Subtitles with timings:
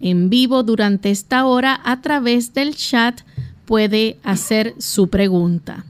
[0.00, 3.20] En vivo durante esta hora a través del chat
[3.66, 5.84] puede hacer su pregunta.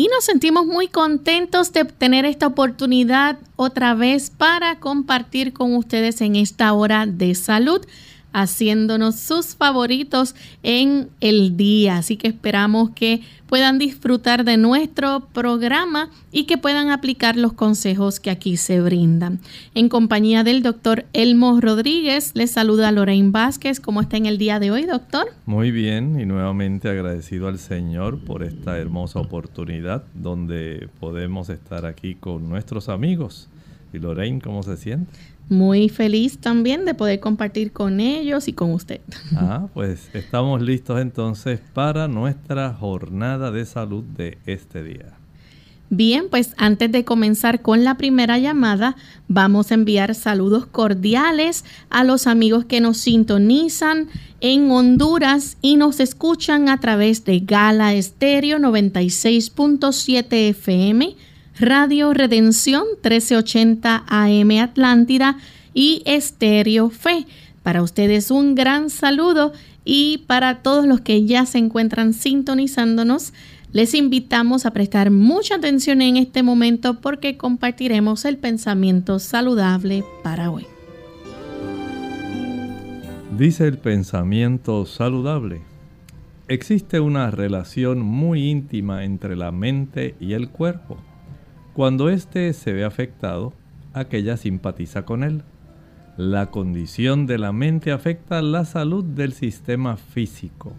[0.00, 6.22] Y nos sentimos muy contentos de tener esta oportunidad otra vez para compartir con ustedes
[6.22, 7.84] en esta hora de salud
[8.32, 11.98] haciéndonos sus favoritos en el día.
[11.98, 18.20] Así que esperamos que puedan disfrutar de nuestro programa y que puedan aplicar los consejos
[18.20, 19.40] que aquí se brindan.
[19.74, 23.80] En compañía del doctor Elmo Rodríguez, les saluda Lorraine Vázquez.
[23.80, 25.26] ¿Cómo está en el día de hoy, doctor?
[25.46, 32.14] Muy bien y nuevamente agradecido al Señor por esta hermosa oportunidad donde podemos estar aquí
[32.14, 33.48] con nuestros amigos.
[33.92, 35.10] ¿Y Lorraine cómo se siente?
[35.50, 39.00] Muy feliz también de poder compartir con ellos y con usted.
[39.36, 45.20] Ah, pues estamos listos entonces para nuestra jornada de salud de este día.
[45.92, 48.94] Bien, pues antes de comenzar con la primera llamada,
[49.26, 54.06] vamos a enviar saludos cordiales a los amigos que nos sintonizan
[54.40, 61.16] en Honduras y nos escuchan a través de Gala Estéreo 96.7 FM
[61.60, 65.36] Radio Redención 1380 AM Atlántida
[65.74, 67.26] y Estéreo Fe.
[67.62, 69.52] Para ustedes un gran saludo
[69.84, 73.34] y para todos los que ya se encuentran sintonizándonos,
[73.72, 80.50] les invitamos a prestar mucha atención en este momento porque compartiremos el pensamiento saludable para
[80.50, 80.64] hoy.
[83.36, 85.60] Dice el pensamiento saludable.
[86.48, 90.96] Existe una relación muy íntima entre la mente y el cuerpo.
[91.72, 93.52] Cuando éste se ve afectado,
[93.92, 95.42] aquella simpatiza con él.
[96.16, 100.74] La condición de la mente afecta la salud del sistema físico.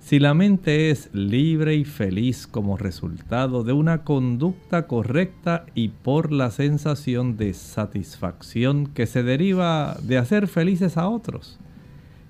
[0.00, 6.30] Si la mente es libre y feliz como resultado de una conducta correcta y por
[6.30, 11.58] la sensación de satisfacción que se deriva de hacer felices a otros,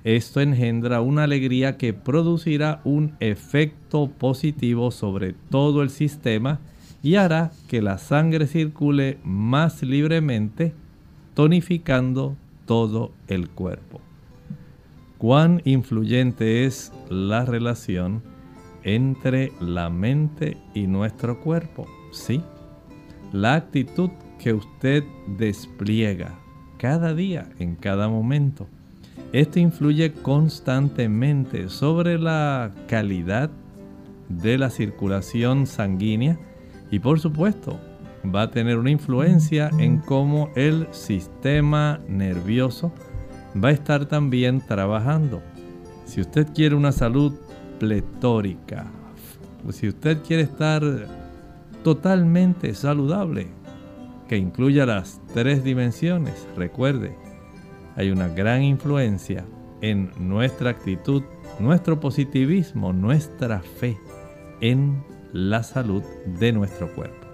[0.05, 6.61] esto engendra una alegría que producirá un efecto positivo sobre todo el sistema
[7.03, 10.73] y hará que la sangre circule más libremente,
[11.35, 14.01] tonificando todo el cuerpo.
[15.19, 18.23] Cuán influyente es la relación
[18.85, 21.87] entre la mente y nuestro cuerpo.
[22.13, 22.43] Sí,
[23.33, 25.05] la actitud que usted
[25.39, 26.39] despliega
[26.79, 28.67] cada día, en cada momento.
[29.33, 33.51] Esto influye constantemente sobre la calidad
[34.29, 36.39] de la circulación sanguínea,
[36.93, 37.81] y por supuesto,
[38.25, 42.93] va a tener una influencia en cómo el sistema nervioso
[43.57, 45.43] va a estar también trabajando.
[46.05, 47.33] Si usted quiere una salud
[47.83, 48.87] pletórica.
[49.71, 50.83] Si usted quiere estar
[51.83, 53.49] totalmente saludable,
[54.29, 57.17] que incluya las tres dimensiones, recuerde,
[57.97, 59.45] hay una gran influencia
[59.81, 61.25] en nuestra actitud,
[61.59, 63.99] nuestro positivismo, nuestra fe
[64.61, 66.03] en la salud
[66.39, 67.27] de nuestro cuerpo.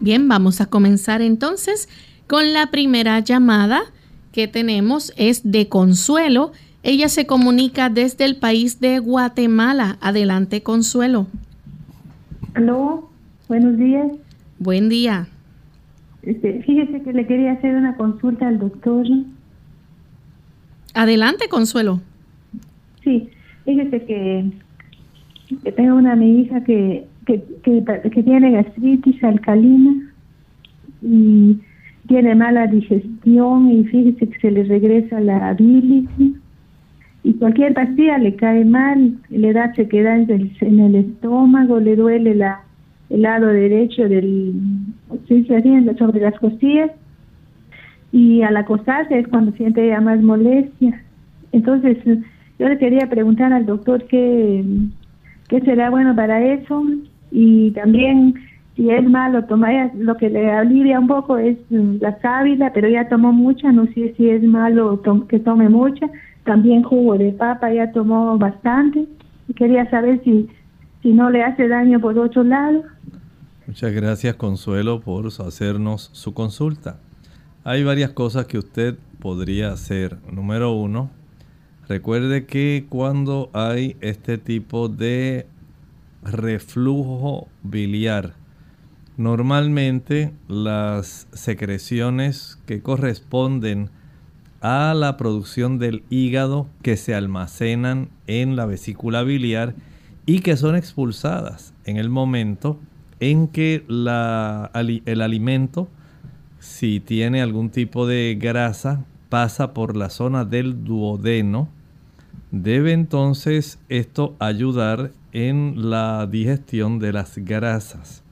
[0.00, 1.88] Bien, vamos a comenzar entonces
[2.26, 3.82] con la primera llamada
[4.32, 6.52] que tenemos es de Consuelo.
[6.82, 9.96] Ella se comunica desde el país de Guatemala.
[10.00, 11.26] Adelante, Consuelo.
[12.54, 13.08] Aló,
[13.48, 14.12] buenos días.
[14.58, 15.28] Buen día.
[16.22, 19.06] Este, fíjese que le quería hacer una consulta al doctor.
[20.94, 22.00] Adelante, Consuelo.
[23.02, 23.30] Sí,
[23.64, 24.50] fíjese que,
[25.62, 30.12] que tengo una mi hija que, que, que, tiene gastritis alcalina
[31.02, 31.58] y
[32.08, 36.08] tiene mala digestión y fíjese que se le regresa la bilis
[37.22, 41.96] y cualquier pastilla le cae mal, le da sequedad en el, en el estómago, le
[41.96, 42.60] duele la,
[43.08, 44.54] el lado derecho del,
[45.26, 45.46] sí,
[45.98, 46.90] sobre las costillas
[48.12, 51.02] y al acostarse es cuando siente ya más molestia.
[51.52, 51.96] Entonces,
[52.58, 54.62] yo le quería preguntar al doctor qué,
[55.48, 56.84] qué será bueno para eso
[57.30, 58.34] y también
[58.76, 63.08] si es malo tomar, lo que le alivia un poco es la sábila, pero ya
[63.08, 66.06] tomó mucha, no sé si es malo que tome mucha.
[66.44, 69.06] También jugo de papa ya tomó bastante.
[69.56, 70.48] Quería saber si,
[71.02, 72.82] si no le hace daño por otro lado.
[73.66, 76.98] Muchas gracias Consuelo por hacernos su consulta.
[77.62, 80.18] Hay varias cosas que usted podría hacer.
[80.30, 81.10] Número uno,
[81.88, 85.46] recuerde que cuando hay este tipo de
[86.22, 88.34] reflujo biliar,
[89.16, 93.90] normalmente las secreciones que corresponden
[94.60, 99.74] a la producción del hígado que se almacenan en la vesícula biliar
[100.24, 102.80] y que son expulsadas en el momento
[103.20, 105.88] en que el alimento,
[106.58, 109.04] si tiene algún tipo de grasa,
[109.34, 111.68] pasa por la zona del duodeno,
[112.52, 118.22] debe entonces esto ayudar en la digestión de las grasas.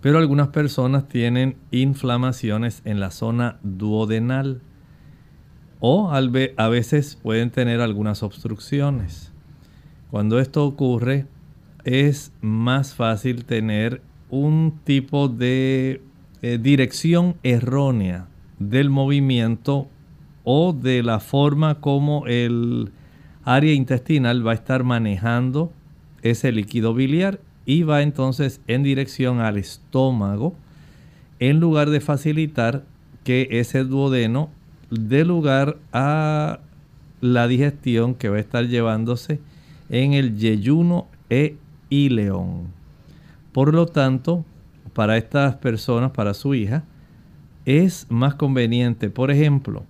[0.00, 4.60] Pero algunas personas tienen inflamaciones en la zona duodenal
[5.80, 9.32] o a veces pueden tener algunas obstrucciones.
[10.08, 11.26] Cuando esto ocurre,
[11.82, 16.00] es más fácil tener un tipo de
[16.42, 18.28] eh, dirección errónea
[18.58, 19.88] del movimiento
[20.44, 22.92] o de la forma como el
[23.44, 25.72] área intestinal va a estar manejando
[26.22, 30.54] ese líquido biliar y va entonces en dirección al estómago
[31.38, 32.84] en lugar de facilitar
[33.24, 34.50] que ese duodeno
[34.90, 36.60] dé lugar a
[37.20, 39.40] la digestión que va a estar llevándose
[39.88, 41.56] en el yeyuno e
[41.88, 42.68] y león.
[43.52, 44.44] Por lo tanto,
[44.92, 46.84] para estas personas, para su hija,
[47.64, 49.84] es más conveniente, por ejemplo,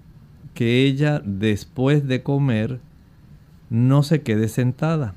[0.55, 2.81] que ella después de comer
[3.71, 5.15] no se quede sentada.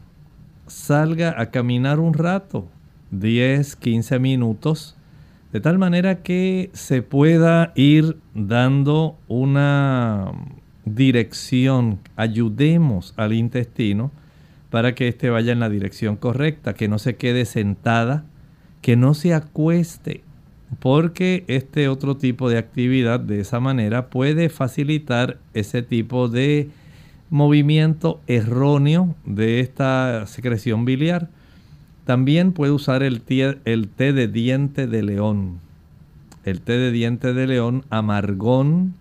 [0.66, 2.68] Salga a caminar un rato,
[3.12, 4.98] 10, 15 minutos,
[5.54, 10.32] de tal manera que se pueda ir dando una
[10.86, 14.12] dirección, ayudemos al intestino
[14.70, 18.26] para que éste vaya en la dirección correcta, que no se quede sentada,
[18.82, 20.24] que no se acueste,
[20.80, 26.70] porque este otro tipo de actividad de esa manera puede facilitar ese tipo de
[27.30, 31.30] movimiento erróneo de esta secreción biliar.
[32.06, 33.22] También puede usar el
[33.66, 35.60] el té de diente de león.
[36.46, 38.94] El té de diente de león, amargón,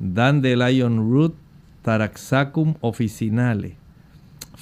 [0.00, 1.34] dandelion root,
[1.82, 3.76] taraxacum officinale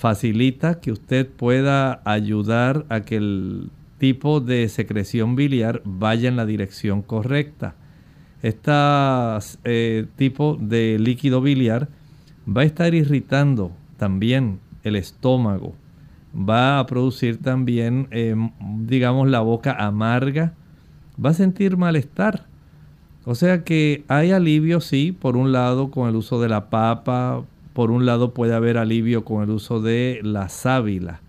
[0.02, 3.70] facilita que usted pueda ayudar a que el
[4.02, 7.76] tipo de secreción biliar vaya en la dirección correcta.
[8.42, 11.86] Este tipo de líquido biliar
[12.44, 15.76] va a estar irritando también el estómago,
[16.34, 18.50] va a producir también, em,
[18.88, 20.52] digamos, la boca amarga,
[21.24, 22.46] va a sentir malestar.
[23.24, 27.44] O sea que hay alivio, sí, por un lado con el uso de la papa,
[27.72, 31.20] por un lado puede haber alivio con el uso de la sábila,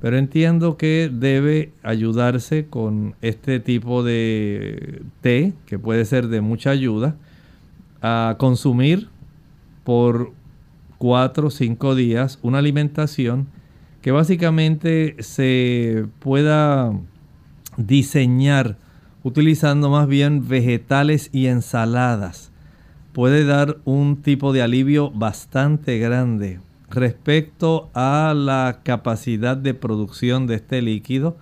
[0.00, 6.70] pero entiendo que debe ayudarse con este tipo de té, que puede ser de mucha
[6.70, 7.16] ayuda,
[8.00, 9.08] a consumir
[9.84, 10.32] por
[10.96, 13.48] cuatro o cinco días una alimentación
[14.00, 16.92] que básicamente se pueda
[17.76, 18.78] diseñar
[19.22, 22.50] utilizando más bien vegetales y ensaladas.
[23.12, 26.58] Puede dar un tipo de alivio bastante grande
[26.90, 31.36] respecto a la capacidad de producción de este líquido,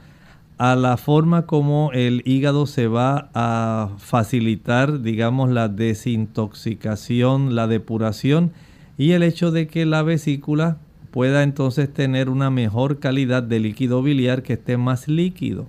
[0.58, 8.52] a la forma como el hígado se va a facilitar, digamos, la desintoxicación, la depuración
[8.98, 10.78] y el hecho de que la vesícula
[11.12, 15.66] pueda entonces tener una mejor calidad de líquido biliar que esté más líquido.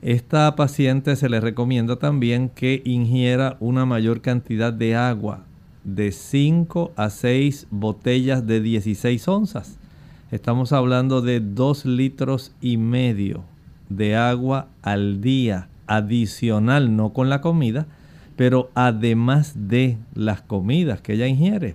[0.00, 5.44] Esta paciente se le recomienda también que ingiera una mayor cantidad de agua,
[5.94, 9.78] de 5 a 6 botellas de 16 onzas.
[10.30, 13.44] Estamos hablando de 2 litros y medio
[13.88, 17.86] de agua al día, adicional, no con la comida,
[18.36, 21.74] pero además de las comidas que ella ingiere.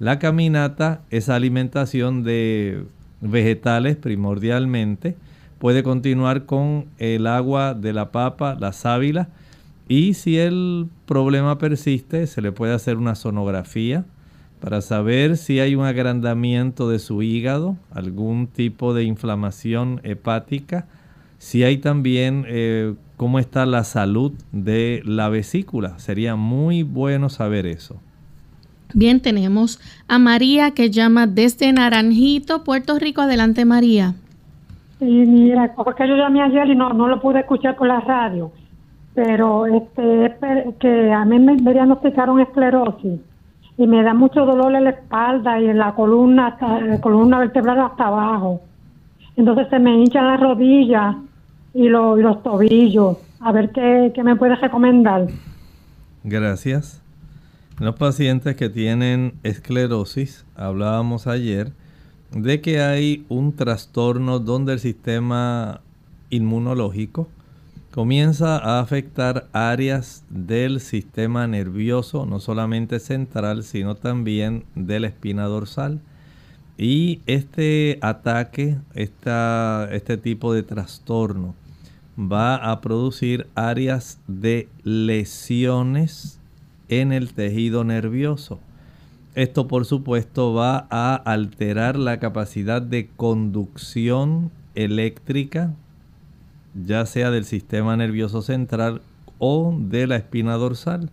[0.00, 2.84] La caminata es alimentación de
[3.20, 5.14] vegetales primordialmente,
[5.60, 9.28] puede continuar con el agua de la papa, la sábila,
[9.92, 14.06] y si el problema persiste, se le puede hacer una sonografía
[14.58, 20.86] para saber si hay un agrandamiento de su hígado, algún tipo de inflamación hepática,
[21.36, 25.98] si hay también eh, cómo está la salud de la vesícula.
[25.98, 28.00] Sería muy bueno saber eso.
[28.94, 33.20] Bien, tenemos a María que llama desde Naranjito, Puerto Rico.
[33.20, 34.14] Adelante, María.
[35.00, 38.52] Sí, mira, porque yo llamé ayer y no, no lo pude escuchar por la radio,
[39.14, 40.36] pero este
[40.80, 43.20] que a mí me, me diagnosticaron esclerosis
[43.76, 47.80] y me da mucho dolor en la espalda y en la columna, la columna vertebral
[47.80, 48.60] hasta abajo.
[49.36, 51.16] Entonces se me hinchan las rodillas
[51.74, 53.18] y, los tobillos.
[53.40, 55.26] A ver qué, qué me puedes recomendar.
[56.22, 57.02] Gracias.
[57.80, 61.72] Los pacientes que tienen esclerosis, hablábamos ayer,
[62.30, 65.80] de que hay un trastorno donde el sistema
[66.30, 67.28] inmunológico
[67.92, 75.44] comienza a afectar áreas del sistema nervioso, no solamente central, sino también de la espina
[75.44, 76.00] dorsal.
[76.78, 81.54] Y este ataque, este tipo de trastorno,
[82.18, 86.40] va a producir áreas de lesiones
[86.88, 88.58] en el tejido nervioso.
[89.34, 95.74] Esto por supuesto va a alterar la capacidad de conducción eléctrica,
[96.74, 99.02] ya sea del sistema nervioso central
[99.38, 101.10] o de la espina dorsal.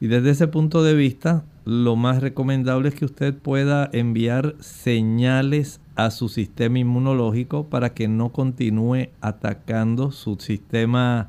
[0.00, 5.80] Y desde ese punto de vista, lo más recomendable es que usted pueda enviar señales
[5.94, 11.28] a su sistema inmunológico para que no continúe atacando su sistema,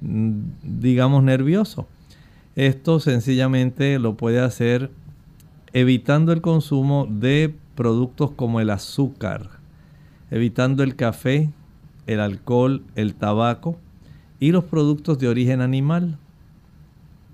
[0.00, 1.86] mm, digamos, nervioso.
[2.56, 4.90] Esto sencillamente lo puede hacer
[5.74, 9.50] evitando el consumo de productos como el azúcar,
[10.30, 11.50] evitando el café,
[12.06, 13.76] el alcohol, el tabaco
[14.40, 16.18] y los productos de origen animal,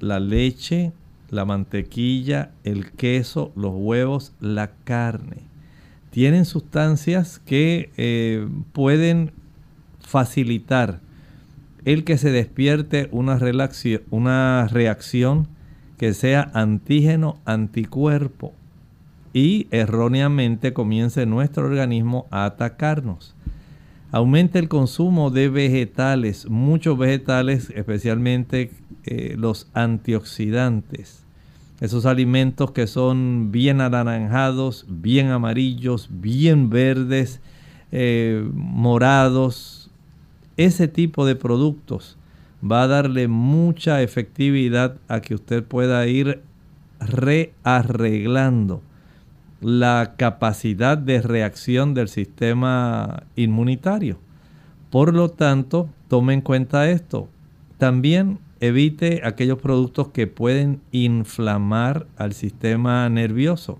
[0.00, 0.92] la leche,
[1.30, 5.38] la mantequilla, el queso, los huevos, la carne.
[6.10, 9.32] Tienen sustancias que eh, pueden
[10.00, 11.00] facilitar
[11.84, 13.38] el que se despierte una,
[14.10, 15.48] una reacción
[15.96, 18.52] que sea antígeno anticuerpo
[19.32, 23.34] y erróneamente comience nuestro organismo a atacarnos.
[24.14, 28.70] Aumenta el consumo de vegetales, muchos vegetales, especialmente
[29.04, 31.24] eh, los antioxidantes.
[31.80, 37.40] Esos alimentos que son bien anaranjados, bien amarillos, bien verdes,
[37.90, 39.90] eh, morados.
[40.58, 42.18] Ese tipo de productos
[42.62, 46.42] va a darle mucha efectividad a que usted pueda ir
[47.00, 48.82] rearreglando
[49.62, 54.18] la capacidad de reacción del sistema inmunitario.
[54.90, 57.28] Por lo tanto, tome en cuenta esto.
[57.78, 63.78] También evite aquellos productos que pueden inflamar al sistema nervioso.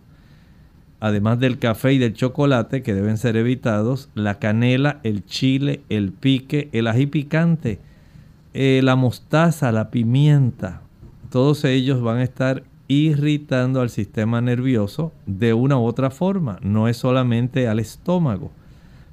[1.01, 6.13] Además del café y del chocolate que deben ser evitados, la canela, el chile, el
[6.13, 7.81] pique, el ají picante,
[8.55, 10.83] eh, la mostaza, la pimienta,
[11.33, 12.63] todos ellos van a estar
[12.93, 18.51] irritando al sistema nervioso de una u otra forma, no es solamente al estómago.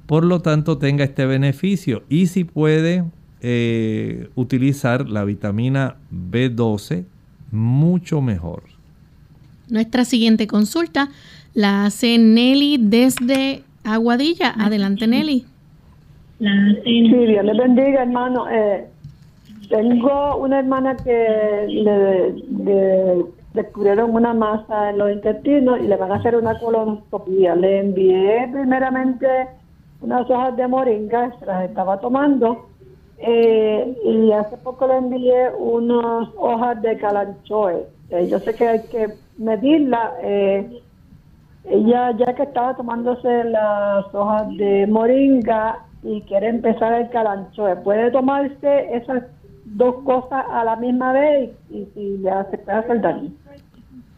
[0.06, 3.04] Por lo tanto, tenga este beneficio y si puede
[3.42, 7.04] eh, utilizar la vitamina B12,
[7.52, 8.64] mucho mejor.
[9.68, 11.08] Nuestra siguiente consulta
[11.54, 14.54] la hace Nelly desde Aguadilla.
[14.58, 15.44] Adelante, Nelly.
[16.38, 18.48] Sí, Dios le bendiga, hermano.
[18.50, 18.86] Eh,
[19.68, 26.16] tengo una hermana que le, descubrieron una masa en los intestinos y le van a
[26.16, 27.54] hacer una colonoscopia.
[27.54, 29.26] Le envié primeramente
[30.00, 32.66] unas hojas de moringa, se las estaba tomando,
[33.18, 37.86] eh, y hace poco le envié unas hojas de calanchoe.
[38.10, 40.14] Eh, yo sé que hay que medirla.
[40.22, 40.80] Eh,
[41.64, 48.10] ella ya que estaba tomándose las hojas de moringa y quiere empezar el calanchoe, ¿puede
[48.10, 49.24] tomarse esas
[49.76, 53.30] dos cosas a la misma vez y, si le hace, puede hacer daño?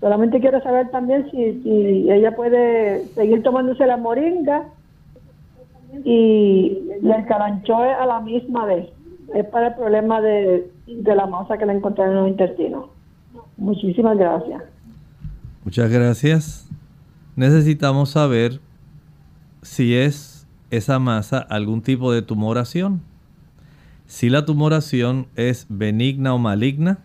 [0.00, 4.64] Solamente quiero saber también si, si ella puede seguir tomándose la moringa
[6.04, 8.88] y el calanchoe a la misma vez.
[9.35, 12.87] Es para el problema de, de la masa que le encontré en los intestinos.
[13.56, 14.62] Muchísimas gracias.
[15.64, 16.68] Muchas gracias.
[17.37, 18.61] Necesitamos saber
[19.62, 23.00] si es esa masa algún tipo de tumoración.
[24.12, 26.99] Si la tumoración es benigna o maligna,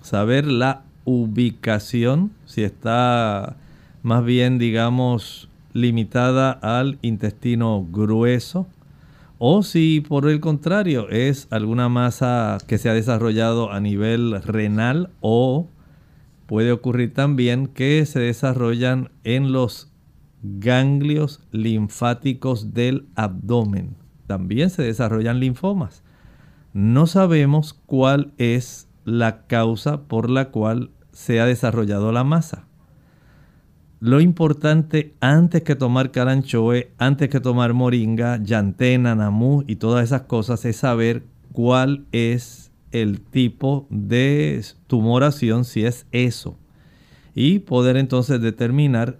[0.00, 3.54] saber la ubicación, si está
[4.02, 8.66] más bien, digamos, limitada al intestino grueso,
[9.38, 15.10] o si por el contrario es alguna masa que se ha desarrollado a nivel renal
[15.20, 15.68] o
[16.46, 19.92] puede ocurrir también que se desarrollan en los
[20.42, 23.94] ganglios linfáticos del abdomen.
[24.26, 26.02] También se desarrollan linfomas.
[26.72, 32.66] No sabemos cuál es la causa por la cual se ha desarrollado la masa.
[34.00, 40.22] Lo importante antes que tomar caranchoe, antes que tomar moringa, llantena, namú y todas esas
[40.22, 46.58] cosas es saber cuál es el tipo de tumoración, si es eso.
[47.34, 49.18] Y poder entonces determinar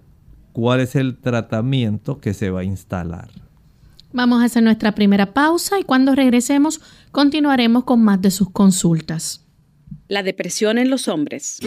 [0.51, 3.42] cuál es el tratamiento que se va a instalar.
[4.15, 9.43] Vamos a hacer nuestra primera pausa y cuando regresemos continuaremos con más de sus consultas.
[10.07, 11.57] La depresión en los hombres.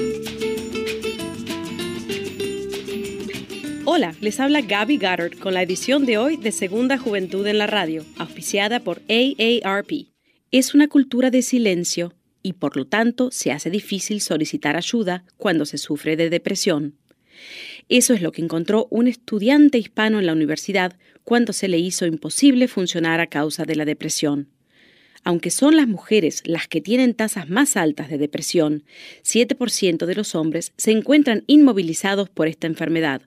[3.85, 7.67] Hola, les habla Gaby Goddard con la edición de hoy de Segunda Juventud en la
[7.67, 10.07] Radio, auspiciada por AARP.
[10.53, 15.67] Es una cultura de silencio y por lo tanto se hace difícil solicitar ayuda cuando
[15.67, 16.95] se sufre de depresión.
[17.89, 22.07] Eso es lo que encontró un estudiante hispano en la universidad cuando se le hizo
[22.07, 24.47] imposible funcionar a causa de la depresión.
[25.25, 28.85] Aunque son las mujeres las que tienen tasas más altas de depresión,
[29.25, 33.23] 7% de los hombres se encuentran inmovilizados por esta enfermedad.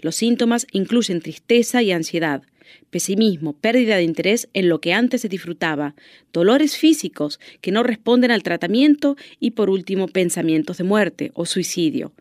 [0.00, 2.42] Los síntomas incluyen tristeza y ansiedad,
[2.90, 5.94] pesimismo, pérdida de interés en lo que antes se disfrutaba,
[6.32, 12.12] dolores físicos que no responden al tratamiento y por último pensamientos de muerte o suicidio.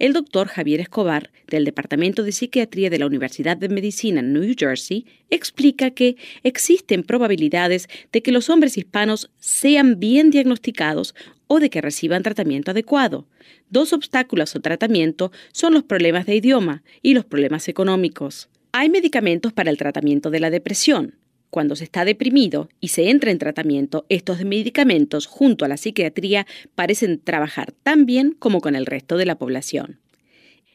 [0.00, 4.54] El doctor Javier Escobar, del Departamento de Psiquiatría de la Universidad de Medicina en New
[4.58, 11.14] Jersey, explica que existen probabilidades de que los hombres hispanos sean bien diagnosticados
[11.48, 13.26] o de que reciban tratamiento adecuado.
[13.68, 18.48] Dos obstáculos al tratamiento son los problemas de idioma y los problemas económicos.
[18.72, 21.16] Hay medicamentos para el tratamiento de la depresión,
[21.50, 26.48] cuando se está deprimido y se entra en tratamiento, estos medicamentos junto a la psiquiatría
[26.74, 29.98] parecen trabajar tan bien como con el resto de la población.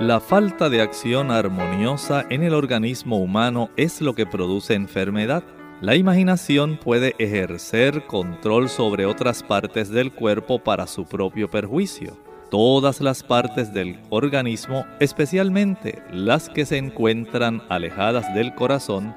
[0.00, 5.44] La falta de acción armoniosa en el organismo humano es lo que produce enfermedad.
[5.80, 12.16] La imaginación puede ejercer control sobre otras partes del cuerpo para su propio perjuicio.
[12.50, 19.14] Todas las partes del organismo, especialmente las que se encuentran alejadas del corazón,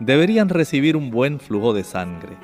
[0.00, 2.36] deberían recibir un buen flujo de sangre.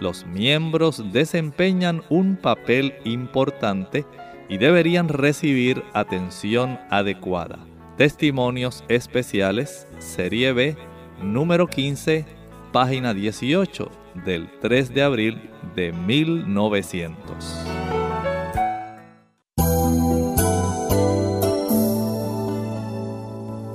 [0.00, 4.04] Los miembros desempeñan un papel importante
[4.50, 7.58] y deberían recibir atención adecuada.
[7.96, 10.76] Testimonios especiales, Serie B,
[11.22, 12.43] número 15
[12.74, 13.88] página 18
[14.26, 17.36] del 3 de abril de 1900.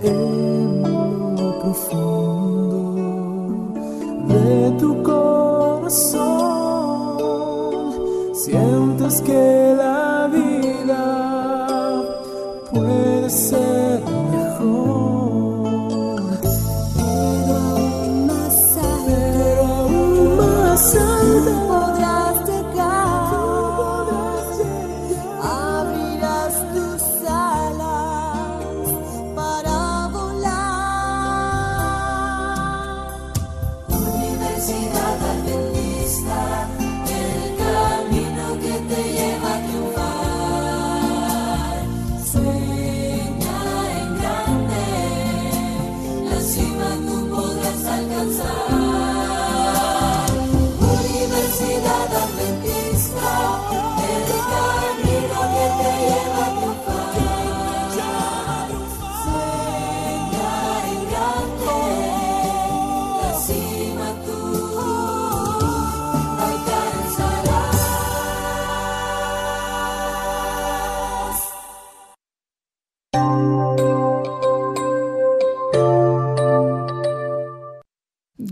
[0.04, 0.50] En
[8.34, 11.06] sientes que la vida
[12.74, 13.69] puede ser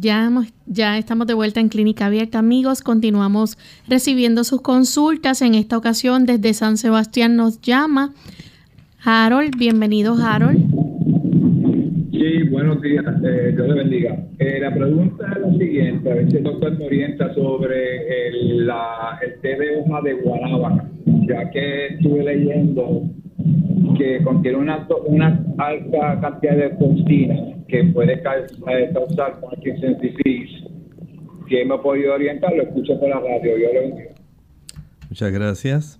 [0.08, 0.32] Ya,
[0.68, 2.82] ya estamos de vuelta en Clínica Abierta, amigos.
[2.82, 3.58] Continuamos
[3.90, 5.42] recibiendo sus consultas.
[5.42, 8.14] En esta ocasión, desde San Sebastián nos llama
[9.04, 9.58] Harold.
[9.58, 10.60] Bienvenido, Harold.
[12.14, 14.18] Sí, buenos días, eh, Dios le bendiga.
[14.40, 18.66] Eh, la pregunta es la siguiente, a ver si el doctor me orienta sobre el,
[18.66, 20.90] la- té de hoja de guanábana,
[21.28, 23.02] ya que estuve leyendo
[23.98, 27.36] que contiene una, una alta cantidad de toxina
[27.68, 28.46] que puede ca-
[28.94, 30.68] causar Parkinson's disease.
[31.48, 32.54] ¿Quién me ha podido orientar?
[32.56, 34.12] Lo escucho por la radio, yo lo bendiga.
[35.10, 36.00] Muchas gracias.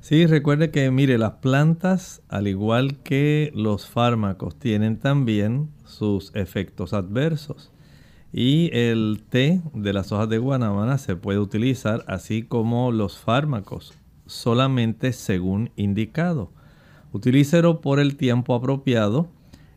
[0.00, 6.92] Sí, recuerde que, mire, las plantas, al igual que los fármacos, tienen también sus efectos
[6.92, 7.72] adversos.
[8.32, 13.94] Y el té de las hojas de guanábana se puede utilizar así como los fármacos,
[14.26, 16.50] solamente según indicado.
[17.12, 19.28] Utilícelo por el tiempo apropiado.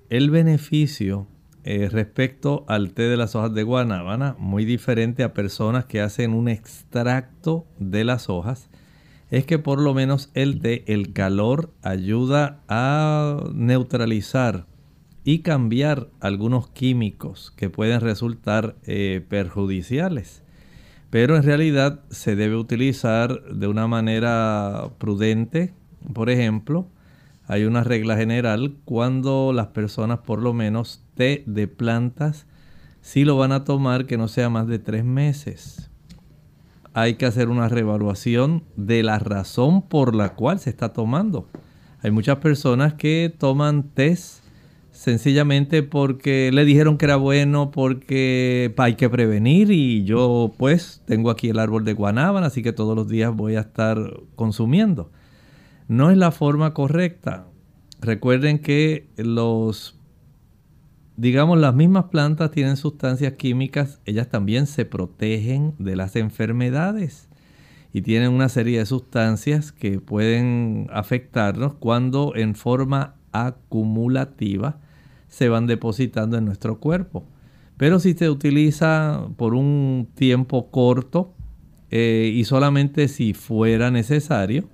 [0.10, 1.28] El beneficio
[1.64, 6.34] eh, respecto al té de las hojas de guanábana, muy diferente a personas que hacen
[6.34, 8.70] un extracto de las hojas,
[9.32, 14.68] es que por lo menos el té, el calor ayuda a neutralizar
[15.24, 20.44] y cambiar algunos químicos que pueden resultar eh, perjudiciales.
[21.10, 25.74] Pero en realidad se debe utilizar de una manera prudente.
[26.14, 26.88] Por ejemplo,
[27.48, 32.48] hay una regla general cuando las personas por lo menos té de plantas
[33.02, 35.92] si lo van a tomar que no sea más de tres meses.
[36.94, 41.48] Hay que hacer una reevaluación de la razón por la cual se está tomando.
[42.02, 44.44] Hay muchas personas que toman test
[44.92, 51.30] sencillamente porque le dijeron que era bueno, porque hay que prevenir y yo pues tengo
[51.30, 53.98] aquí el árbol de guanábana, así que todos los días voy a estar
[54.36, 55.12] consumiendo.
[55.88, 57.48] No es la forma correcta.
[58.02, 60.00] Recuerden que los,
[61.16, 67.30] digamos, las mismas plantas tienen sustancias químicas, ellas también se protegen de las enfermedades
[67.94, 74.80] y tienen una serie de sustancias que pueden afectarnos cuando en forma acumulativa
[75.28, 77.26] se van depositando en nuestro cuerpo.
[77.78, 81.34] Pero si se utiliza por un tiempo corto
[81.92, 84.70] eh, y solamente si fuera necesario,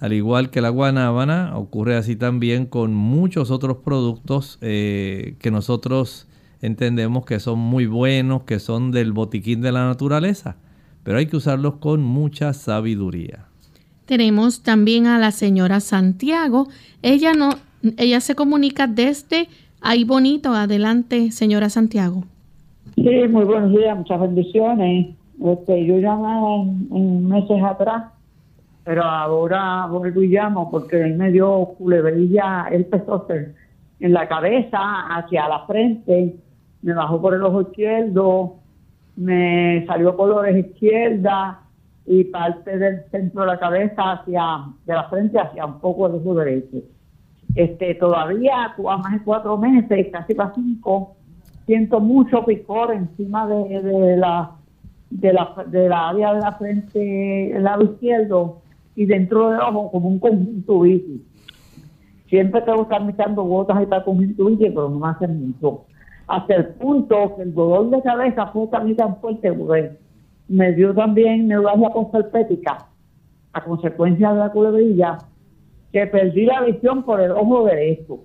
[0.00, 6.28] al igual que la guanábana, ocurre así también con muchos otros productos eh, que nosotros
[6.60, 10.56] entendemos que son muy buenos, que son del botiquín de la naturaleza,
[11.02, 13.46] pero hay que usarlos con mucha sabiduría.
[14.06, 16.68] Tenemos también a la señora Santiago.
[17.02, 17.50] Ella no,
[17.96, 19.48] ella se comunica desde
[19.80, 20.52] ahí bonito.
[20.52, 22.24] Adelante, señora Santiago.
[22.94, 25.14] Sí, muy buenos días, muchas bendiciones.
[25.44, 28.04] Este, yo llamaba en, en meses atrás,
[28.86, 33.52] pero ahora vuelvo y llamo porque él me dio culebrilla, el pesóster
[33.98, 34.78] en la cabeza,
[35.10, 36.36] hacia la frente,
[36.82, 38.54] me bajó por el ojo izquierdo,
[39.16, 41.62] me salió por oreja izquierda
[42.06, 46.20] y parte del centro de la cabeza hacia, de la frente hacia un poco del
[46.20, 46.76] ojo derecho.
[47.56, 51.16] Este, todavía a más de cuatro meses, casi para cinco,
[51.64, 54.52] siento mucho picor encima de, de la
[55.10, 58.60] de la de la área de la frente el lado izquierdo
[58.96, 61.20] y dentro del ojo como un conjuntivitis
[62.28, 65.84] siempre tengo que estar echando gotas ahí para conjuntivitis pero no me hacen mucho
[66.26, 69.96] hasta el punto que el dolor de cabeza fue también tan fuerte porque
[70.48, 72.88] me dio también neuralgia concerpética
[73.52, 75.18] a consecuencia de la culebrilla
[75.92, 78.20] que perdí la visión por el ojo derecho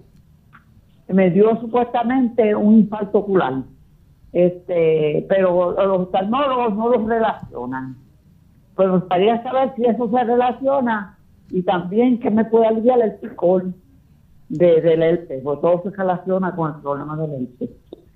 [1.13, 3.63] me dio supuestamente un infarto ocular.
[4.33, 7.97] Este, pero los oftalmólogos no los relacionan.
[8.75, 11.17] Pues me gustaría saber si eso se relaciona
[11.49, 13.65] y también que me puede aliviar el picor
[14.49, 17.69] de, del herpes, porque todo se relaciona con el problema del herpes.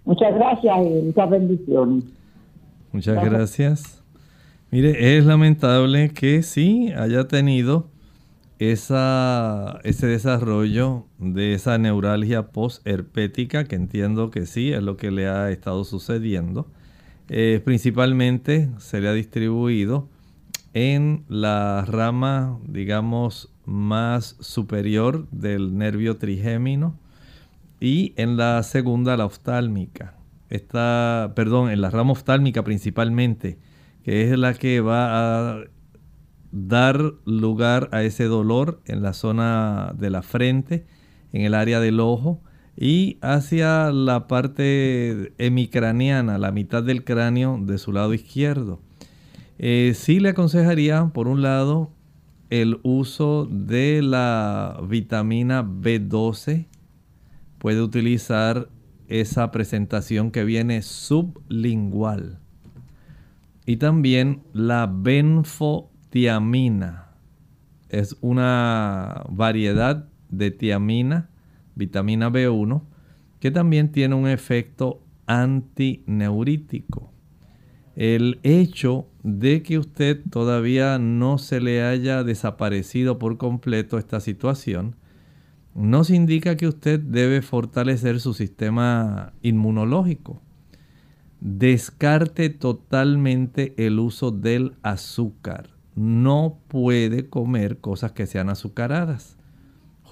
[0.05, 2.03] Muchas gracias y muchas bendiciones.
[2.91, 4.03] Muchas gracias.
[4.71, 7.87] Mire, es lamentable que sí haya tenido
[8.59, 15.27] esa, ese desarrollo de esa neuralgia postherpética, que entiendo que sí es lo que le
[15.27, 16.67] ha estado sucediendo.
[17.29, 20.07] Eh, principalmente se le ha distribuido
[20.75, 26.99] en la rama, digamos, más superior del nervio trigémino
[27.79, 30.17] y en la segunda, la oftálmica.
[30.49, 33.57] Está, perdón, en la rama oftálmica principalmente,
[34.03, 35.63] que es la que va a
[36.51, 40.85] dar lugar a ese dolor en la zona de la frente,
[41.31, 42.41] en el área del ojo
[42.75, 48.81] y hacia la parte hemicraniana, la mitad del cráneo de su lado izquierdo.
[49.57, 51.91] Eh, sí le aconsejaría, por un lado,
[52.49, 56.67] el uso de la vitamina B12.
[57.57, 58.69] Puede utilizar
[59.07, 62.39] esa presentación que viene sublingual.
[63.65, 67.07] Y también la benfotiamina.
[67.89, 71.29] Es una variedad de tiamina,
[71.75, 72.83] vitamina B1,
[73.39, 77.11] que también tiene un efecto antineurítico.
[77.95, 84.95] El hecho de que usted todavía no se le haya desaparecido por completo esta situación,
[85.73, 90.43] nos indica que usted debe fortalecer su sistema inmunológico.
[91.41, 95.71] Descarte totalmente el uso del azúcar.
[95.95, 99.34] No puede comer cosas que sean azucaradas.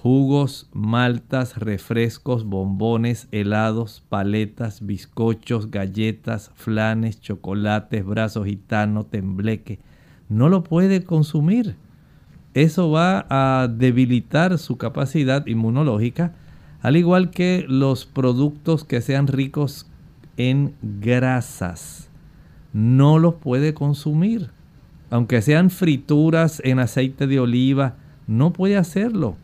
[0.04, 9.80] Jugos, maltas, refrescos, bombones, helados, paletas, bizcochos, galletas, flanes, chocolates, brazos gitano, tembleque.
[10.28, 11.76] No lo puede consumir
[12.54, 16.32] eso va a debilitar su capacidad inmunológica,
[16.80, 19.88] al igual que los productos que sean ricos
[20.36, 22.08] en grasas.
[22.72, 24.50] No los puede consumir.
[25.10, 27.96] Aunque sean frituras en aceite de oliva,
[28.28, 29.36] no puede hacerlo.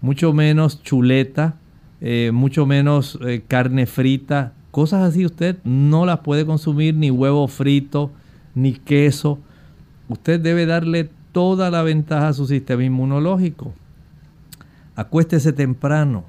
[0.00, 1.56] Mucho menos chuleta,
[2.00, 7.48] eh, mucho menos eh, carne frita, cosas así usted no las puede consumir, ni huevo
[7.48, 8.12] frito,
[8.54, 9.38] ni queso.
[10.08, 13.74] Usted debe darle toda la ventaja a su sistema inmunológico.
[14.94, 16.24] Acuéstese temprano.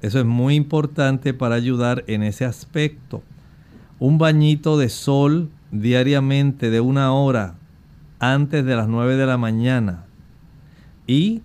[0.00, 3.22] Eso es muy importante para ayudar en ese aspecto.
[3.98, 7.54] Un bañito de sol diariamente de una hora
[8.18, 10.04] antes de las 9 de la mañana
[11.06, 11.42] y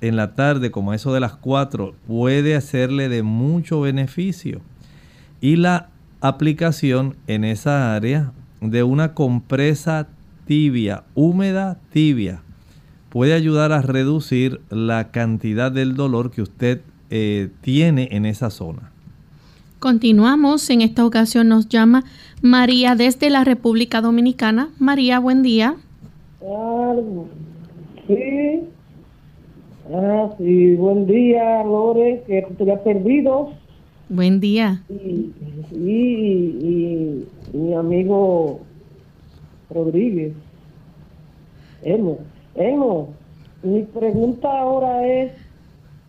[0.00, 4.60] en la tarde como eso de las 4 puede hacerle de mucho beneficio.
[5.40, 5.88] Y la
[6.20, 10.08] aplicación en esa área de una compresa
[10.46, 12.42] tibia, húmeda, tibia,
[13.08, 18.92] puede ayudar a reducir la cantidad del dolor que usted eh, tiene en esa zona.
[19.80, 22.04] Continuamos, en esta ocasión nos llama
[22.42, 24.68] María desde la República Dominicana.
[24.78, 25.76] María, buen día.
[28.06, 28.60] sí.
[29.92, 33.50] Ah, sí, buen día, Lore, que te había perdido.
[34.08, 34.82] Buen día.
[34.88, 35.32] Y,
[35.72, 38.60] y mi amigo
[39.70, 40.32] Rodríguez.
[41.82, 42.18] Emo,
[42.54, 43.08] Emo,
[43.62, 45.32] mi pregunta ahora es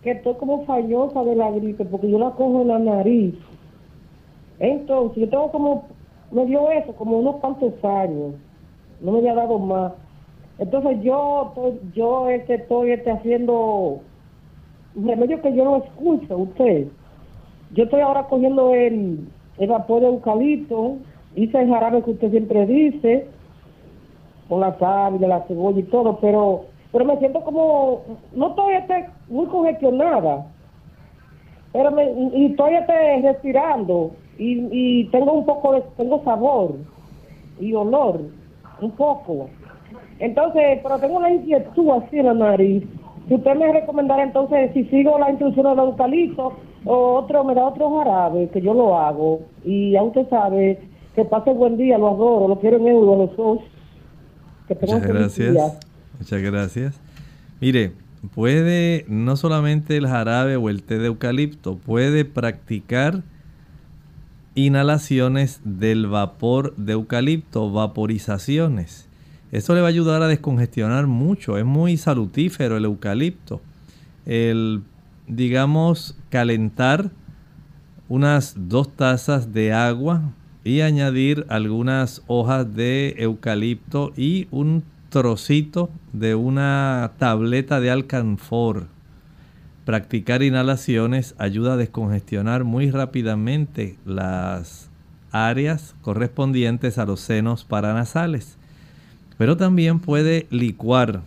[0.04, 3.36] que estoy como fallosa de la gripe porque yo la cojo en la nariz.
[4.60, 5.86] Entonces, yo tengo como,
[6.32, 8.36] me dio eso como unos cuantos años,
[9.02, 9.94] no me había dado más.
[10.62, 11.52] Entonces yo,
[11.96, 14.02] yo este, estoy este, haciendo
[14.96, 16.88] remedio que yo no escucho usted.
[17.74, 20.98] Yo estoy ahora cogiendo el, el vapor de eucalipto,
[21.36, 23.28] hice el jarabe que usted siempre dice,
[24.48, 29.08] con la de la cebolla y todo, pero pero me siento como, no estoy este,
[29.30, 30.46] muy congestionada,
[31.74, 36.76] pero me, y estoy este, respirando y, y tengo un poco de, tengo sabor
[37.60, 38.22] y olor,
[38.80, 39.50] un poco.
[40.22, 42.84] Entonces, pero tengo una inquietud así en la nariz.
[43.28, 46.54] Si usted me recomendará entonces si sigo la instrucción del eucalipto
[46.86, 49.42] o otro, me da otro jarabe, que yo lo hago.
[49.66, 50.80] Y ya usted sabe
[51.16, 53.60] que pase buen día, lo adoro, lo quiero en euro, los dos.
[54.70, 55.80] Muchas gracias.
[56.20, 57.02] Muchas gracias.
[57.60, 57.94] Mire,
[58.36, 63.24] puede no solamente el jarabe o el té de eucalipto, puede practicar
[64.54, 69.10] inhalaciones del vapor de eucalipto, vaporizaciones.
[69.52, 71.58] Eso le va a ayudar a descongestionar mucho.
[71.58, 73.62] Es muy salutífero el eucalipto.
[74.26, 74.82] El,
[75.28, 77.12] digamos, calentar
[78.08, 80.22] unas dos tazas de agua
[80.64, 88.88] y añadir algunas hojas de eucalipto y un trocito de una tableta de alcanfor.
[89.86, 94.90] Practicar inhalaciones ayuda a descongestionar muy rápidamente las
[95.32, 98.58] áreas correspondientes a los senos paranasales.
[99.42, 101.24] Pero también puede licuar.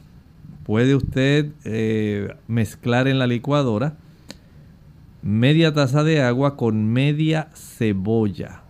[0.63, 3.97] Puede usted eh, mezclar en la licuadora
[5.21, 8.63] media taza de agua con media cebolla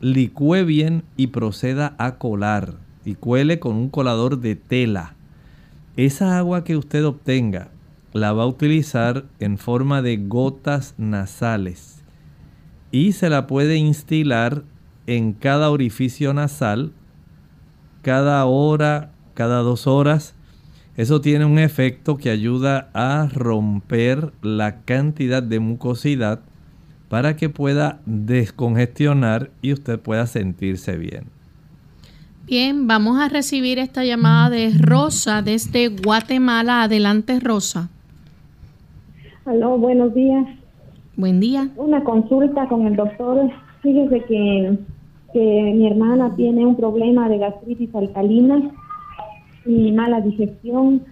[0.00, 2.74] licúe bien y proceda a colar.
[3.04, 5.14] Y cuele con un colador de tela.
[5.96, 7.68] Esa agua que usted obtenga
[8.12, 12.02] la va a utilizar en forma de gotas nasales.
[12.90, 14.64] Y se la puede instilar
[15.06, 16.90] en cada orificio nasal
[18.02, 20.34] cada hora, cada dos horas.
[20.96, 26.40] Eso tiene un efecto que ayuda a romper la cantidad de mucosidad
[27.08, 31.24] para que pueda descongestionar y usted pueda sentirse bien.
[32.46, 36.82] Bien, vamos a recibir esta llamada de Rosa desde Guatemala.
[36.84, 37.90] Adelante, Rosa.
[39.44, 40.46] Aló, buenos días.
[41.16, 41.68] Buen día.
[41.76, 43.50] Una consulta con el doctor.
[43.82, 44.78] Fíjese que,
[45.32, 48.70] que mi hermana tiene un problema de gastritis alcalina
[49.66, 51.02] y mala digestión.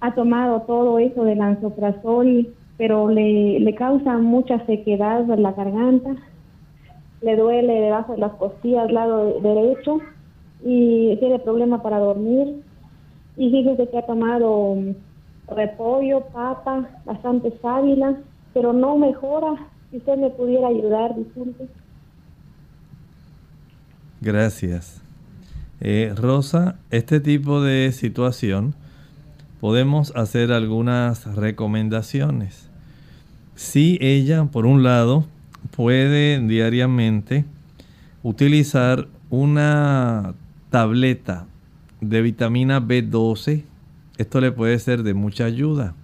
[0.00, 6.16] Ha tomado todo eso del anzoprazol, pero le, le causa mucha sequedad en la garganta.
[7.22, 10.00] Le duele debajo de las costillas, lado derecho,
[10.62, 12.62] y tiene problema para dormir.
[13.38, 18.16] Y fíjese que ha tomado mm, repollo, papa, bastante sábila,
[18.52, 19.54] pero no mejora.
[19.90, 21.68] Si usted me pudiera ayudar, disculpe.
[24.20, 25.00] Gracias.
[25.80, 28.74] Eh, Rosa, este tipo de situación
[29.60, 32.68] podemos hacer algunas recomendaciones.
[33.56, 35.26] Si ella, por un lado,
[35.74, 37.44] puede diariamente
[38.22, 40.34] utilizar una
[40.70, 41.46] tableta
[42.00, 43.64] de vitamina B12,
[44.18, 45.94] esto le puede ser de mucha ayuda.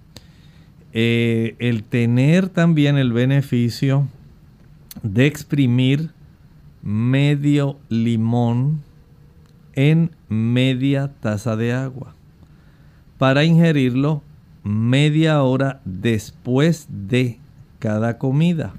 [0.93, 4.07] Eh, el tener también el beneficio
[5.01, 6.11] de exprimir
[6.83, 8.81] medio limón
[9.73, 12.13] en media taza de agua
[13.17, 14.21] para ingerirlo
[14.63, 17.39] media hora después de
[17.79, 18.73] cada comida.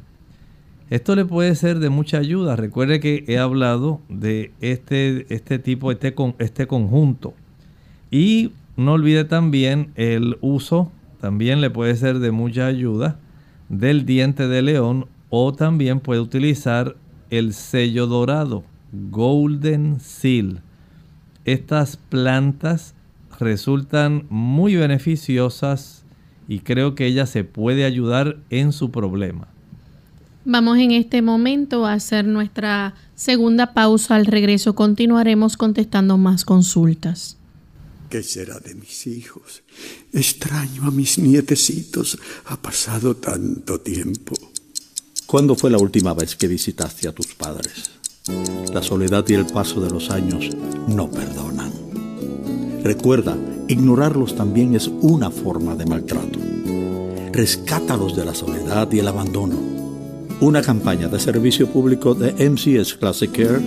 [0.90, 2.56] Esto le puede ser de mucha ayuda.
[2.56, 7.34] Recuerde que he hablado de este, este tipo, este, este conjunto.
[8.10, 10.90] Y no olvide también el uso,
[11.20, 13.18] también le puede ser de mucha ayuda,
[13.68, 16.96] del diente de león o también puede utilizar
[17.38, 18.64] el sello dorado,
[19.10, 20.62] Golden Seal.
[21.44, 22.94] Estas plantas
[23.40, 26.04] resultan muy beneficiosas
[26.46, 29.48] y creo que ella se puede ayudar en su problema.
[30.44, 34.14] Vamos en este momento a hacer nuestra segunda pausa.
[34.14, 37.38] Al regreso continuaremos contestando más consultas.
[38.10, 39.62] ¿Qué será de mis hijos?
[40.12, 42.18] Extraño a mis nietecitos.
[42.44, 44.34] Ha pasado tanto tiempo.
[45.34, 47.90] ¿Cuándo fue la última vez que visitaste a tus padres?
[48.72, 50.48] La soledad y el paso de los años
[50.86, 51.72] no perdonan.
[52.84, 56.38] Recuerda, ignorarlos también es una forma de maltrato.
[57.32, 59.56] Rescátalos de la soledad y el abandono
[60.40, 63.60] una campaña de servicio público de MCS Classic Care,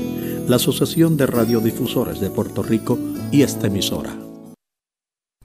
[0.48, 2.98] la Asociación de Radiodifusores de Puerto Rico
[3.30, 4.27] y esta emisora.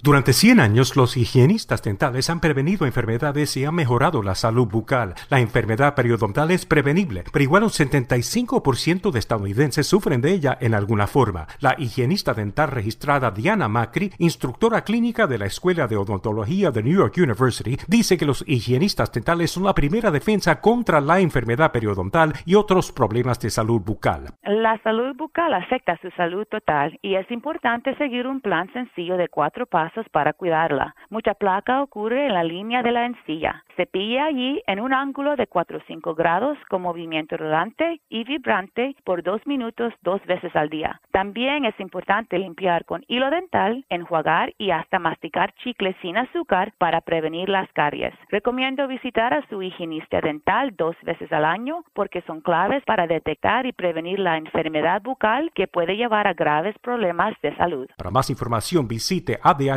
[0.05, 5.15] Durante 100 años, los higienistas dentales han prevenido enfermedades y han mejorado la salud bucal.
[5.31, 10.75] La enfermedad periodontal es prevenible, pero igual un 75% de estadounidenses sufren de ella en
[10.75, 11.47] alguna forma.
[11.61, 16.99] La higienista dental registrada Diana Macri, instructora clínica de la Escuela de Odontología de New
[16.99, 22.33] York University, dice que los higienistas dentales son la primera defensa contra la enfermedad periodontal
[22.45, 24.31] y otros problemas de salud bucal.
[24.43, 29.29] La salud bucal afecta su salud total y es importante seguir un plan sencillo de
[29.29, 30.95] cuatro pasos para cuidarla.
[31.11, 33.65] Mucha placa ocurre en la línea de la encilla.
[33.77, 38.95] Cepilla allí en un ángulo de 4 o 5 grados con movimiento rodante y vibrante
[39.05, 41.01] por dos minutos dos veces al día.
[41.11, 47.01] También es importante limpiar con hilo dental, enjuagar y hasta masticar chicle sin azúcar para
[47.01, 48.15] prevenir las caries.
[48.29, 53.67] Recomiendo visitar a su higienista dental dos veces al año porque son claves para detectar
[53.67, 57.89] y prevenir la enfermedad bucal que puede llevar a graves problemas de salud.
[57.97, 59.39] Para más información visite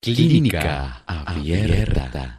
[0.00, 2.38] Clínica Abierta.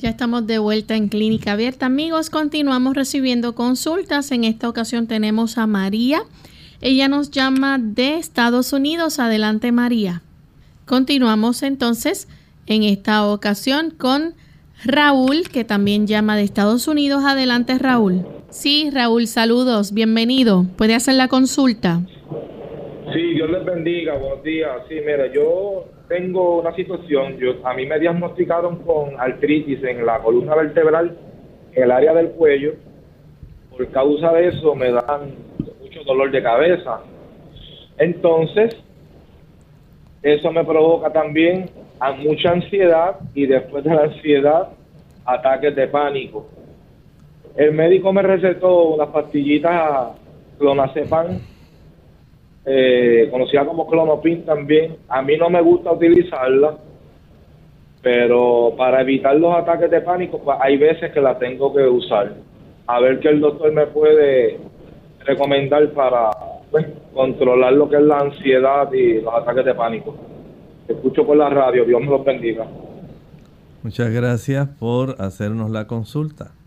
[0.00, 1.86] Ya estamos de vuelta en Clínica Abierta.
[1.86, 4.32] Amigos, continuamos recibiendo consultas.
[4.32, 6.22] En esta ocasión tenemos a María.
[6.80, 9.20] Ella nos llama de Estados Unidos.
[9.20, 10.22] Adelante, María.
[10.84, 12.26] Continuamos entonces
[12.66, 14.34] en esta ocasión con
[14.84, 17.22] Raúl, que también llama de Estados Unidos.
[17.24, 18.26] Adelante, Raúl.
[18.50, 19.92] Sí, Raúl, saludos.
[19.92, 20.66] Bienvenido.
[20.76, 22.02] Puede hacer la consulta.
[23.12, 24.14] Sí, Dios les bendiga.
[24.14, 24.70] Buenos días.
[24.88, 30.18] Sí, mira, yo tengo una situación, yo a mí me diagnosticaron con artritis en la
[30.18, 31.16] columna vertebral,
[31.72, 32.74] en el área del cuello.
[33.70, 35.34] Por causa de eso me dan
[35.80, 37.00] mucho dolor de cabeza.
[37.96, 38.76] Entonces,
[40.22, 44.68] eso me provoca también a mucha ansiedad y después de la ansiedad,
[45.24, 46.46] ataques de pánico.
[47.56, 50.10] El médico me recetó unas pastillitas
[50.58, 51.38] clonazepam
[52.70, 54.96] eh, conocida como Clonopin también.
[55.08, 56.76] A mí no me gusta utilizarla,
[58.02, 62.34] pero para evitar los ataques de pánico, pues hay veces que la tengo que usar.
[62.86, 64.58] a ver qué el doctor me puede
[65.24, 66.30] recomendar para
[66.70, 70.14] pues, controlar lo que es la ansiedad y los ataques de pánico.
[70.86, 72.66] Escucho por la radio, Dios me los bendiga.
[73.82, 76.57] Muchas gracias por hacernos la consulta.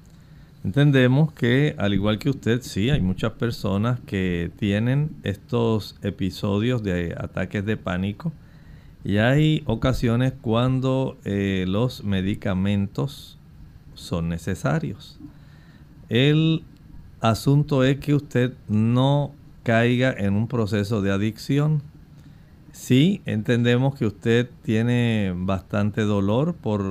[0.64, 7.16] Entendemos que, al igual que usted, sí, hay muchas personas que tienen estos episodios de
[7.18, 8.32] ataques de pánico
[9.04, 13.40] y hay ocasiones cuando eh, los medicamentos
[13.96, 15.20] son necesarios.
[16.10, 16.64] El
[17.22, 19.34] asunto es que usted no
[19.64, 21.82] caiga en un proceso de adicción.
[22.72, 26.82] Sí, entendemos que usted tiene bastante dolor por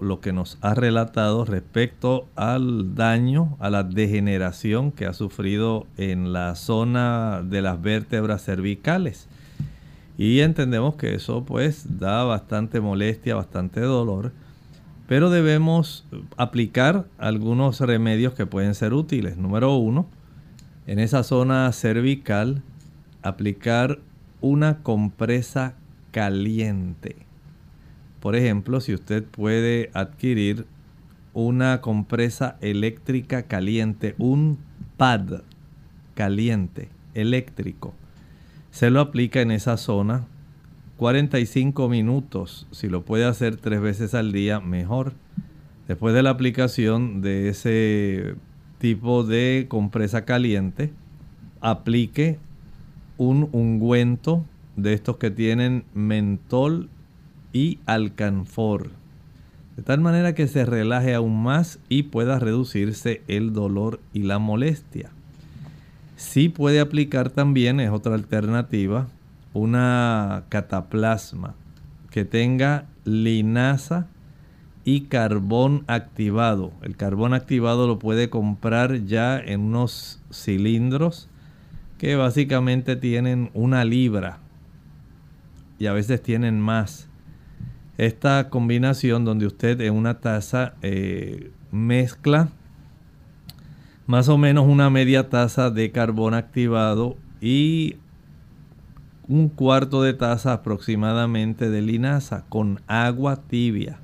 [0.00, 6.32] lo que nos ha relatado respecto al daño, a la degeneración que ha sufrido en
[6.32, 9.28] la zona de las vértebras cervicales.
[10.18, 14.32] Y entendemos que eso pues da bastante molestia, bastante dolor.
[15.06, 16.04] Pero debemos
[16.36, 19.36] aplicar algunos remedios que pueden ser útiles.
[19.36, 20.06] Número uno,
[20.88, 22.62] en esa zona cervical,
[23.22, 24.00] aplicar
[24.42, 25.74] una compresa
[26.10, 27.16] caliente.
[28.20, 30.66] Por ejemplo, si usted puede adquirir
[31.32, 34.58] una compresa eléctrica caliente, un
[34.98, 35.42] pad
[36.14, 37.94] caliente, eléctrico,
[38.70, 40.26] se lo aplica en esa zona
[40.98, 42.66] 45 minutos.
[42.70, 45.14] Si lo puede hacer tres veces al día, mejor.
[45.88, 48.36] Después de la aplicación de ese
[48.78, 50.92] tipo de compresa caliente,
[51.60, 52.38] aplique
[53.22, 54.44] un ungüento
[54.74, 56.88] de estos que tienen mentol
[57.52, 58.90] y alcanfor.
[59.76, 64.40] De tal manera que se relaje aún más y pueda reducirse el dolor y la
[64.40, 65.10] molestia.
[66.16, 69.06] Si puede aplicar también, es otra alternativa,
[69.54, 71.54] una cataplasma
[72.10, 74.08] que tenga linaza
[74.84, 76.72] y carbón activado.
[76.82, 81.28] El carbón activado lo puede comprar ya en unos cilindros
[82.02, 84.40] que básicamente tienen una libra
[85.78, 87.08] y a veces tienen más.
[87.96, 92.48] Esta combinación donde usted en una taza eh, mezcla
[94.06, 97.98] más o menos una media taza de carbón activado y
[99.28, 104.00] un cuarto de taza aproximadamente de linaza con agua tibia.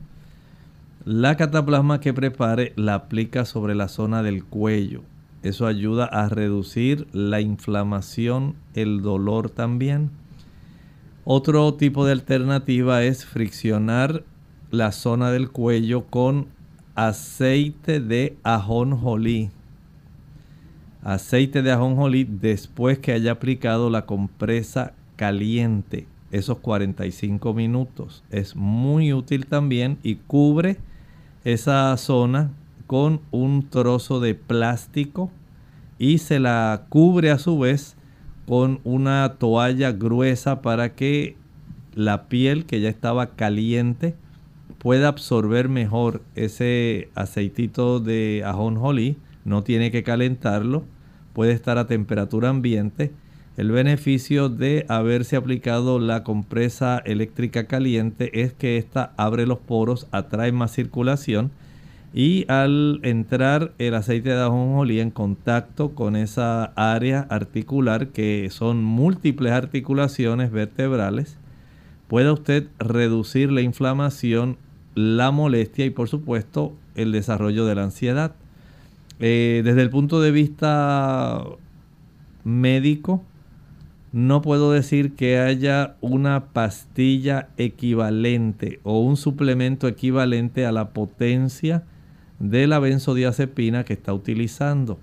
[1.04, 5.02] La cataplasma que prepare la aplica sobre la zona del cuello.
[5.42, 10.10] Eso ayuda a reducir la inflamación, el dolor también.
[11.24, 14.24] Otro tipo de alternativa es friccionar
[14.70, 16.48] la zona del cuello con
[16.94, 19.50] aceite de ajonjolí
[21.02, 28.22] aceite de ajonjolí después que haya aplicado la compresa caliente esos 45 minutos.
[28.30, 30.76] Es muy útil también y cubre
[31.44, 32.50] esa zona
[32.88, 35.30] con un trozo de plástico
[35.98, 37.96] y se la cubre a su vez
[38.46, 41.36] con una toalla gruesa para que
[41.94, 44.16] la piel que ya estaba caliente
[44.78, 50.84] pueda absorber mejor ese aceitito de ajonjolí no tiene que calentarlo,
[51.34, 53.12] puede estar a temperatura ambiente.
[53.58, 60.06] El beneficio de haberse aplicado la compresa eléctrica caliente es que esta abre los poros,
[60.10, 61.50] atrae más circulación
[62.14, 68.82] y al entrar el aceite de ajonjolí en contacto con esa área articular que son
[68.82, 71.36] múltiples articulaciones vertebrales,
[72.08, 74.56] puede usted reducir la inflamación,
[74.94, 78.34] la molestia y por supuesto el desarrollo de la ansiedad.
[79.20, 81.44] Eh, desde el punto de vista
[82.44, 83.22] médico,
[84.12, 91.84] no puedo decir que haya una pastilla equivalente o un suplemento equivalente a la potencia
[92.38, 94.98] de la benzodiazepina que está utilizando.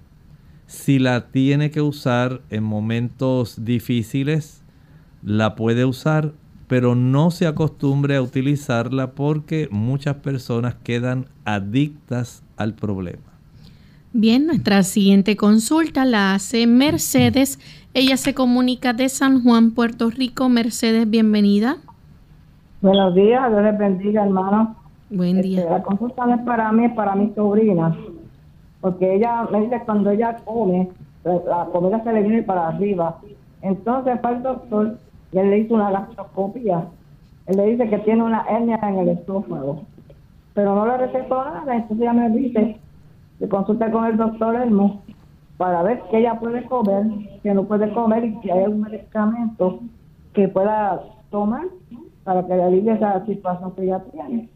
[0.68, 4.64] Si la tiene que usar en momentos difíciles,
[5.24, 6.34] la puede usar,
[6.68, 13.22] pero no se acostumbre a utilizarla porque muchas personas quedan adictas al problema.
[14.14, 17.60] Bien, nuestra siguiente consulta la hace Mercedes.
[17.94, 20.48] Ella se comunica de San Juan, Puerto Rico.
[20.48, 21.78] Mercedes, bienvenida.
[22.82, 24.85] Buenos días, Dios les bendiga, hermano.
[25.10, 25.60] Buen día.
[25.60, 27.96] Este, la consulta no es para mí, es para mi sobrina.
[28.82, 30.90] Porque ella me dice cuando ella come,
[31.24, 33.20] la comida se le viene para arriba.
[33.62, 34.98] Entonces, para el doctor,
[35.32, 36.86] él le hizo una gastroscopia.
[37.48, 39.84] Él le dice que tiene una hernia en el estómago.
[40.54, 42.80] Pero no le recetó nada, entonces ella me dice
[43.40, 45.02] se consulta con el doctor Elmo
[45.58, 47.06] para ver qué ella puede comer,
[47.44, 49.80] qué no puede comer y si hay algún medicamento
[50.34, 51.66] que pueda tomar
[52.24, 54.50] para que le alivie esa situación que ella tiene.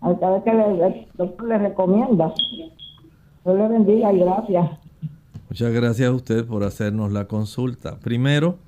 [0.00, 2.32] A ver qué el doctor le recomienda.
[3.44, 4.70] Dios le bendiga y gracias.
[5.48, 7.98] Muchas gracias a usted por hacernos la consulta.
[7.98, 8.58] Primero,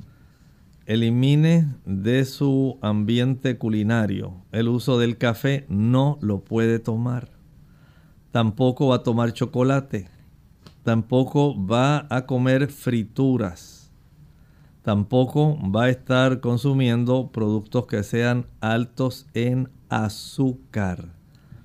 [0.87, 7.29] elimine de su ambiente culinario el uso del café, no lo puede tomar.
[8.33, 10.09] Tampoco va a tomar chocolate.
[10.83, 13.93] Tampoco va a comer frituras.
[14.83, 21.20] Tampoco va a estar consumiendo productos que sean altos en azúcar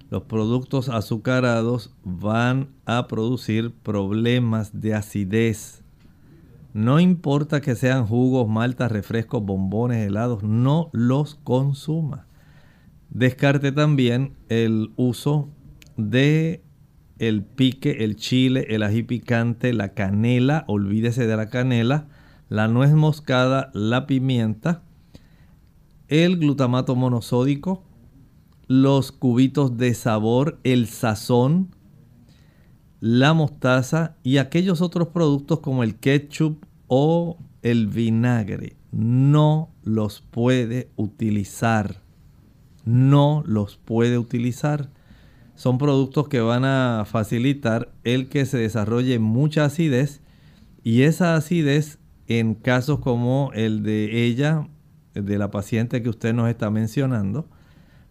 [0.10, 5.84] los productos azucarados van a producir problemas de acidez.
[6.74, 12.28] No importa que sean jugos, maltas, refrescos, bombones, helados, no los consuma.
[13.10, 15.48] Descarte también el uso
[15.96, 16.62] de
[17.18, 22.08] el pique, el chile, el ají picante, la canela, olvídese de la canela,
[22.50, 24.84] la nuez moscada, la pimienta,
[26.10, 27.85] el glutamato monosódico,
[28.68, 31.76] los cubitos de sabor, el sazón,
[33.00, 38.78] la mostaza y aquellos otros productos como el ketchup o el vinagre.
[38.92, 42.02] No los puede utilizar.
[42.86, 44.90] No los puede utilizar.
[45.56, 50.22] Son productos que van a facilitar el que se desarrolle mucha acidez
[50.84, 54.68] y esa acidez en casos como el de ella,
[55.14, 57.48] de la paciente que usted nos está mencionando,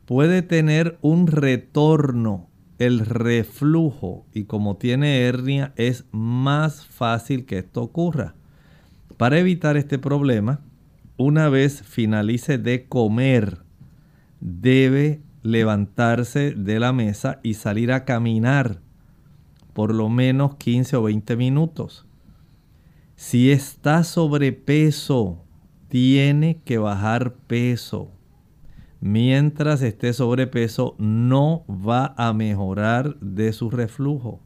[0.07, 2.49] puede tener un retorno,
[2.79, 8.35] el reflujo, y como tiene hernia es más fácil que esto ocurra.
[9.17, 10.61] Para evitar este problema,
[11.17, 13.59] una vez finalice de comer,
[14.41, 18.81] debe levantarse de la mesa y salir a caminar
[19.73, 22.07] por lo menos 15 o 20 minutos.
[23.17, 25.45] Si está sobrepeso,
[25.89, 28.14] tiene que bajar peso
[29.05, 34.41] mientras esté sobrepeso no va a mejorar de su reflujo.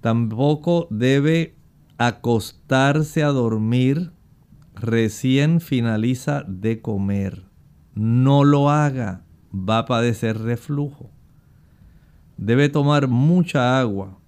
[0.00, 1.54] Tampoco debe
[1.98, 4.12] acostarse a dormir
[4.74, 7.44] recién finaliza de comer.
[7.94, 11.10] No lo haga, va a padecer reflujo.
[12.38, 14.18] Debe tomar mucha agua,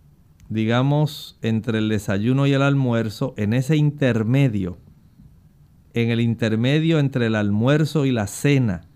[0.50, 4.76] digamos entre el desayuno y el almuerzo, en ese intermedio,
[5.94, 8.86] en el intermedio entre el almuerzo y la cena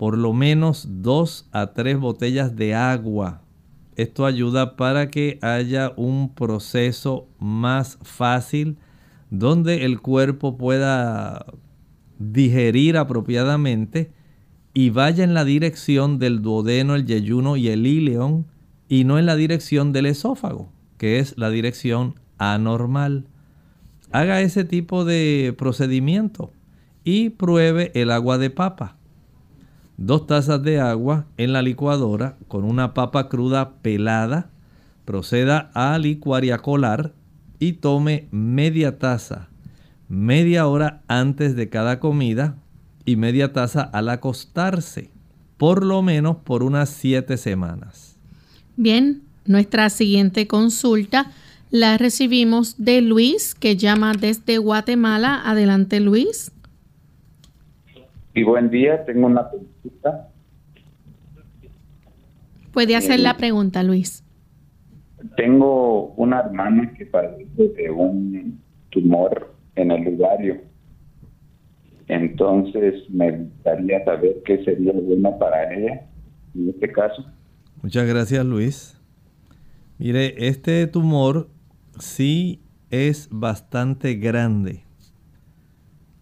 [0.00, 3.42] por lo menos dos a tres botellas de agua.
[3.96, 8.78] Esto ayuda para que haya un proceso más fácil
[9.28, 11.44] donde el cuerpo pueda
[12.18, 14.10] digerir apropiadamente
[14.72, 18.46] y vaya en la dirección del duodeno, el yeyuno y el ileón
[18.88, 23.26] y no en la dirección del esófago, que es la dirección anormal.
[24.12, 26.54] Haga ese tipo de procedimiento
[27.04, 28.96] y pruebe el agua de papa
[30.00, 34.50] dos tazas de agua en la licuadora con una papa cruda pelada.
[35.04, 37.12] Proceda a licuar y a colar
[37.60, 39.50] y tome media taza
[40.10, 42.56] media hora antes de cada comida
[43.04, 45.08] y media taza al acostarse,
[45.56, 48.16] por lo menos por unas siete semanas.
[48.76, 51.30] Bien, nuestra siguiente consulta
[51.70, 55.40] la recibimos de Luis, que llama desde Guatemala.
[55.44, 56.50] Adelante, Luis.
[58.34, 60.28] Y buen día, tengo una pregunta.
[62.72, 64.24] Puede hacer la pregunta, Luis.
[65.36, 68.60] Tengo una hermana que padece de un
[68.90, 70.60] tumor en el ovario.
[72.06, 76.06] Entonces me gustaría saber qué sería bueno para ella
[76.54, 77.24] en este caso.
[77.82, 79.00] Muchas gracias, Luis.
[79.98, 81.48] Mire, este tumor
[81.98, 82.60] sí
[82.90, 84.84] es bastante grande.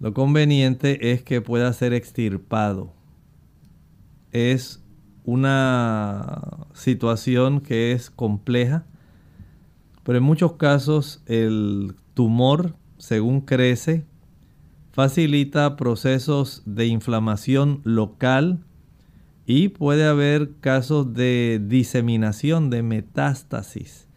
[0.01, 2.93] Lo conveniente es que pueda ser extirpado.
[4.31, 4.85] Es
[5.25, 8.87] una situación que es compleja,
[10.05, 14.07] pero en muchos casos el tumor, según crece,
[14.93, 18.65] facilita procesos de inflamación local
[19.47, 24.09] y puede haber casos de diseminación, de metástasis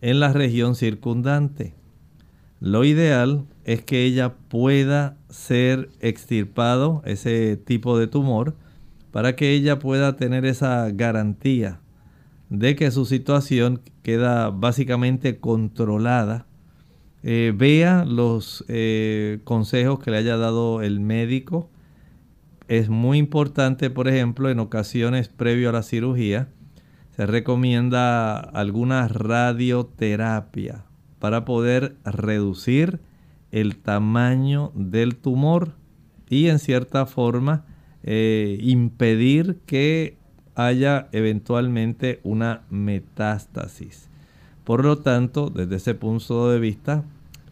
[0.00, 1.79] en la región circundante.
[2.60, 8.54] Lo ideal es que ella pueda ser extirpado, ese tipo de tumor,
[9.12, 11.80] para que ella pueda tener esa garantía
[12.50, 16.46] de que su situación queda básicamente controlada.
[17.22, 21.70] Eh, vea los eh, consejos que le haya dado el médico.
[22.68, 26.48] Es muy importante, por ejemplo, en ocasiones previo a la cirugía,
[27.16, 30.84] se recomienda alguna radioterapia
[31.20, 32.98] para poder reducir
[33.52, 35.74] el tamaño del tumor
[36.28, 37.64] y en cierta forma
[38.02, 40.16] eh, impedir que
[40.54, 44.08] haya eventualmente una metástasis.
[44.64, 47.04] Por lo tanto, desde ese punto de vista,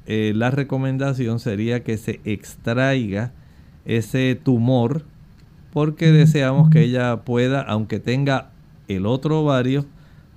[0.07, 3.33] eh, la recomendación sería que se extraiga
[3.85, 5.05] ese tumor
[5.73, 8.51] porque deseamos que ella pueda, aunque tenga
[8.89, 9.85] el otro ovario,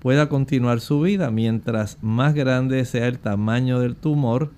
[0.01, 1.31] pueda continuar su vida.
[1.31, 4.51] Mientras más grande sea el tamaño del tumor,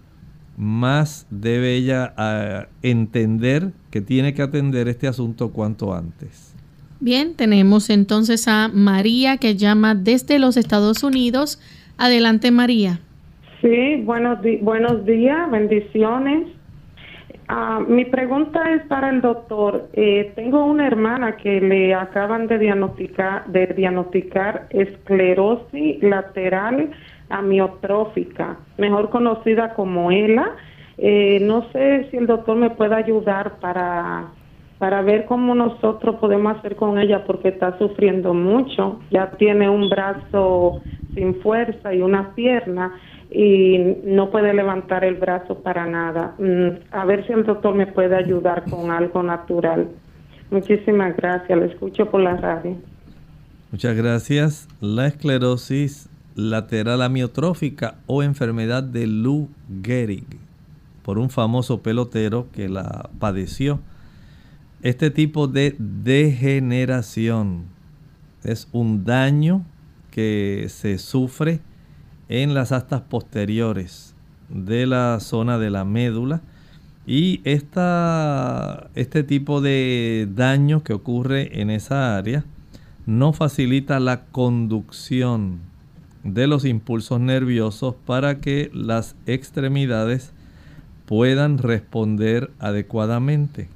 [0.57, 6.55] más debe ella ah, entender que tiene que atender este asunto cuanto antes.
[6.99, 11.59] Bien, tenemos entonces a María que llama desde los Estados Unidos.
[11.97, 13.01] Adelante María.
[13.61, 16.47] Sí, buenos, buenos días, bendiciones.
[17.47, 19.89] Ah, mi pregunta es para el doctor.
[19.93, 26.91] Eh, tengo una hermana que le acaban de diagnosticar, esclerosis lateral
[27.29, 30.55] amiotrófica, mejor conocida como ELA.
[30.97, 34.27] Eh, no sé si el doctor me puede ayudar para,
[34.77, 38.99] para ver cómo nosotros podemos hacer con ella porque está sufriendo mucho.
[39.09, 40.81] Ya tiene un brazo
[41.13, 42.93] sin fuerza y una pierna
[43.33, 46.35] y no puede levantar el brazo para nada.
[46.37, 49.89] Mm, a ver si el doctor me puede ayudar con algo natural.
[50.51, 52.77] Muchísimas gracias, lo escucho por la radio.
[53.71, 54.67] Muchas gracias.
[54.81, 59.49] La esclerosis lateral amiotrófica o enfermedad de Lou
[59.83, 60.27] Gehrig
[61.01, 63.79] por un famoso pelotero que la padeció.
[64.83, 67.65] Este tipo de degeneración
[68.43, 69.65] es un daño
[70.11, 71.61] que se sufre
[72.29, 74.13] en las astas posteriores
[74.49, 76.41] de la zona de la médula.
[77.05, 82.45] Y esta, este tipo de daño que ocurre en esa área
[83.05, 85.59] no facilita la conducción
[86.23, 90.31] de los impulsos nerviosos para que las extremidades
[91.05, 93.67] puedan responder adecuadamente.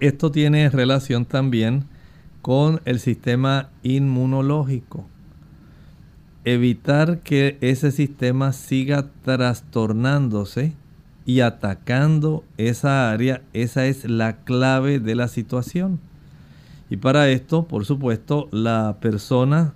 [0.00, 1.84] Esto tiene relación también
[2.40, 5.06] con el sistema inmunológico
[6.44, 10.72] evitar que ese sistema siga trastornándose
[11.24, 16.00] y atacando esa área, esa es la clave de la situación.
[16.90, 19.74] Y para esto, por supuesto, la persona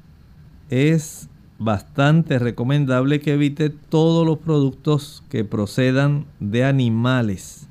[0.68, 7.68] es bastante recomendable que evite todos los productos que procedan de animales.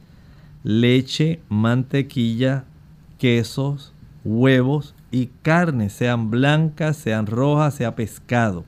[0.64, 2.64] Leche, mantequilla,
[3.20, 3.94] quesos,
[4.24, 8.64] huevos y carne, sean blancas, sean rojas, sea pescado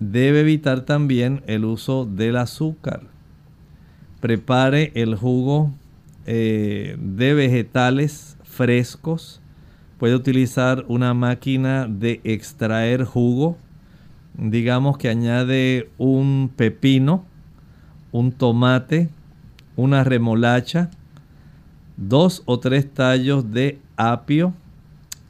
[0.00, 3.02] debe evitar también el uso del azúcar.
[4.20, 5.70] Prepare el jugo
[6.26, 9.40] eh, de vegetales frescos.
[9.98, 13.58] Puede utilizar una máquina de extraer jugo.
[14.34, 17.24] Digamos que añade un pepino,
[18.10, 19.10] un tomate,
[19.76, 20.90] una remolacha,
[21.96, 24.54] dos o tres tallos de apio,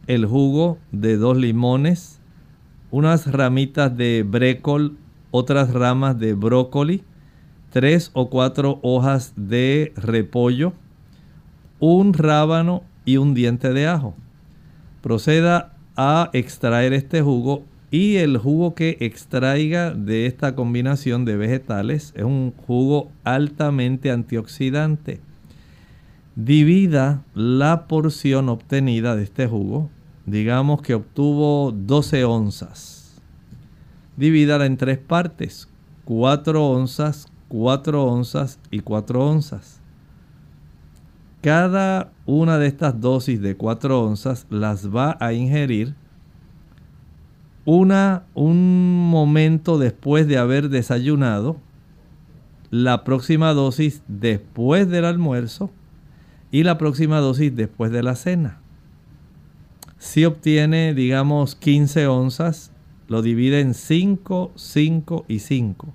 [0.07, 2.20] el jugo de dos limones,
[2.91, 4.97] unas ramitas de brécol,
[5.31, 7.03] otras ramas de brócoli,
[7.71, 10.73] tres o cuatro hojas de repollo,
[11.79, 14.15] un rábano y un diente de ajo.
[15.03, 22.13] Proceda a extraer este jugo y el jugo que extraiga de esta combinación de vegetales
[22.17, 25.21] es un jugo altamente antioxidante.
[26.37, 29.91] Divida la porción obtenida de este jugo
[30.27, 33.21] digamos que obtuvo 12 onzas.
[34.17, 35.69] Divídala en tres partes,
[36.05, 39.81] 4 onzas, 4 onzas y 4 onzas.
[41.43, 45.95] Cada una de estas dosis de 4 onzas las va a ingerir
[47.65, 51.57] una, un momento después de haber desayunado,
[52.71, 55.71] la próxima dosis después del almuerzo
[56.53, 58.61] y la próxima dosis después de la cena.
[60.01, 62.73] Si obtiene, digamos, 15 onzas,
[63.07, 65.95] lo divide en 5, 5 y 5.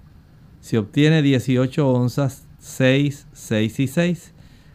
[0.62, 4.34] Si obtiene 18 onzas, 6, 6 y 6.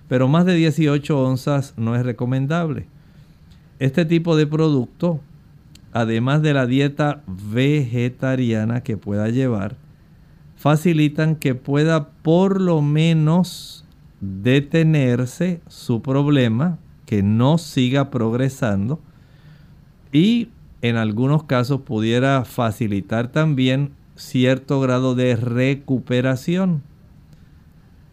[0.08, 2.86] Pero más de 18 onzas no es recomendable.
[3.78, 5.20] Este tipo de producto,
[5.92, 9.76] además de la dieta vegetariana que pueda llevar,
[10.56, 13.84] facilitan que pueda por lo menos
[14.20, 19.00] detenerse su problema, que no siga progresando
[20.12, 20.50] y
[20.82, 26.82] en algunos casos pudiera facilitar también cierto grado de recuperación.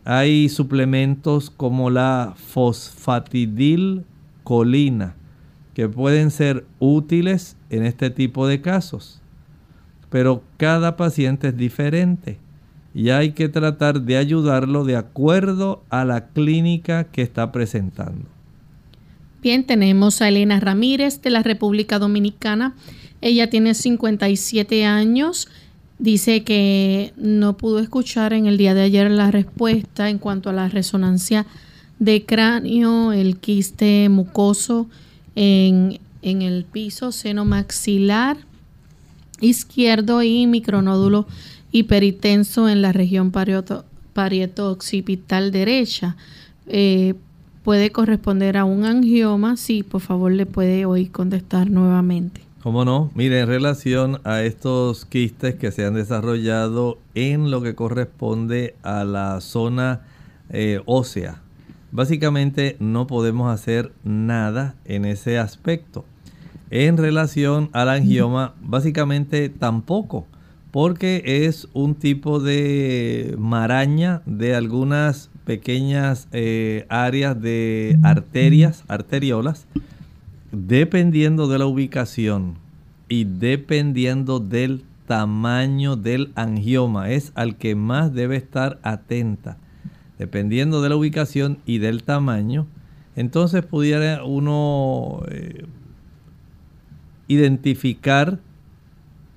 [0.03, 5.15] Hay suplementos como la fosfatidilcolina
[5.73, 9.21] que pueden ser útiles en este tipo de casos.
[10.09, 12.39] Pero cada paciente es diferente
[12.93, 18.36] y hay que tratar de ayudarlo de acuerdo a la clínica que está presentando.
[19.41, 22.75] Bien, tenemos a Elena Ramírez de la República Dominicana.
[23.21, 25.47] Ella tiene 57 años.
[25.99, 30.53] Dice que no pudo escuchar en el día de ayer la respuesta en cuanto a
[30.53, 31.45] la resonancia
[31.99, 34.87] de cráneo, el quiste mucoso
[35.35, 38.37] en, en el piso seno maxilar
[39.39, 41.27] izquierdo y micronódulo
[41.71, 43.83] hiperitenso en la región parieto,
[44.71, 46.15] occipital derecha.
[46.67, 47.13] Eh,
[47.67, 49.57] puede corresponder a un angioma.
[49.57, 52.39] Sí, por favor, le puede hoy contestar nuevamente.
[52.63, 53.11] ¿Cómo no?
[53.13, 59.03] Mire, en relación a estos quistes que se han desarrollado en lo que corresponde a
[59.03, 59.99] la zona
[60.49, 61.41] eh, ósea,
[61.91, 66.05] básicamente no podemos hacer nada en ese aspecto.
[66.69, 70.25] En relación al angioma, básicamente tampoco,
[70.71, 79.65] porque es un tipo de maraña de algunas pequeñas eh, áreas de arterias, arteriolas,
[80.51, 82.55] dependiendo de la ubicación
[83.07, 89.55] y dependiendo del tamaño del angioma, es al que más debe estar atenta.
[90.19, 92.67] Dependiendo de la ubicación y del tamaño,
[93.15, 95.65] entonces pudiera uno eh,
[97.29, 98.39] identificar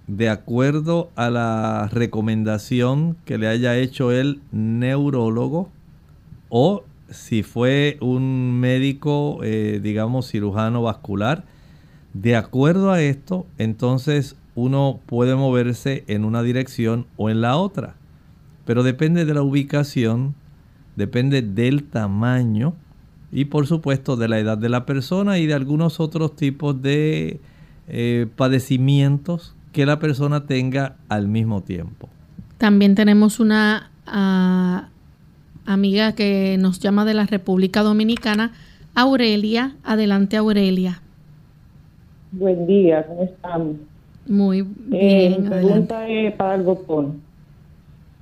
[0.08, 5.70] de acuerdo a la recomendación que le haya hecho el neurólogo
[6.50, 11.44] o si fue un médico, eh, digamos, cirujano vascular.
[12.12, 17.94] De acuerdo a esto, entonces uno puede moverse en una dirección o en la otra.
[18.64, 20.34] Pero depende de la ubicación,
[20.96, 22.74] depende del tamaño
[23.32, 27.40] y por supuesto de la edad de la persona y de algunos otros tipos de
[27.88, 32.08] eh, padecimientos que la persona tenga al mismo tiempo.
[32.58, 34.89] También tenemos una ah,
[35.72, 38.52] amiga que nos llama de la República Dominicana,
[38.94, 39.76] Aurelia.
[39.84, 41.00] Adelante, Aurelia.
[42.32, 43.76] Buen día, ¿cómo estamos?
[44.26, 44.64] Muy eh,
[45.30, 45.42] bien.
[45.42, 47.06] mi pregunta es para el doctor.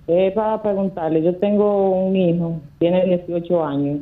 [0.06, 4.00] Es para preguntarle, yo tengo un hijo, tiene 18 años,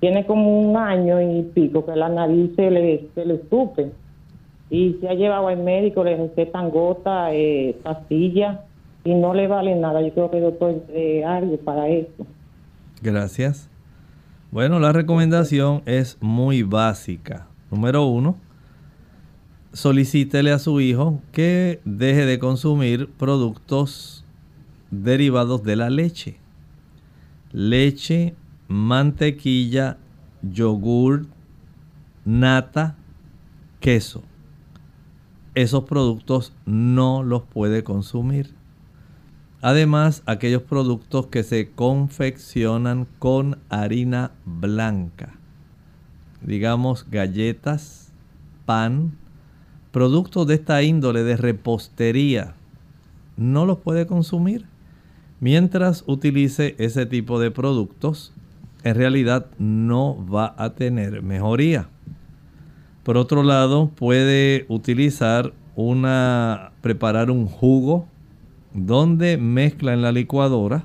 [0.00, 3.90] tiene como un año y pico que la nariz se le, se le estupe
[4.70, 8.60] y se ha llevado al médico, le recetan gota, eh, pastillas
[9.04, 10.00] y no le vale nada.
[10.00, 12.26] Yo creo que el doctor eh, algo para eso.
[13.02, 13.68] Gracias.
[14.50, 17.48] Bueno, la recomendación es muy básica.
[17.70, 18.36] Número uno,
[19.72, 24.24] solicítele a su hijo que deje de consumir productos
[24.90, 26.38] derivados de la leche.
[27.50, 28.34] Leche,
[28.68, 29.98] mantequilla,
[30.42, 31.26] yogur,
[32.24, 32.96] nata,
[33.80, 34.22] queso
[35.54, 38.54] esos productos no los puede consumir.
[39.62, 45.36] Además, aquellos productos que se confeccionan con harina blanca,
[46.40, 48.12] digamos galletas,
[48.66, 49.12] pan,
[49.92, 52.56] productos de esta índole de repostería,
[53.36, 54.66] no los puede consumir.
[55.38, 58.32] Mientras utilice ese tipo de productos,
[58.82, 61.88] en realidad no va a tener mejoría.
[63.04, 68.08] Por otro lado, puede utilizar una preparar un jugo
[68.74, 70.84] donde mezcla en la licuadora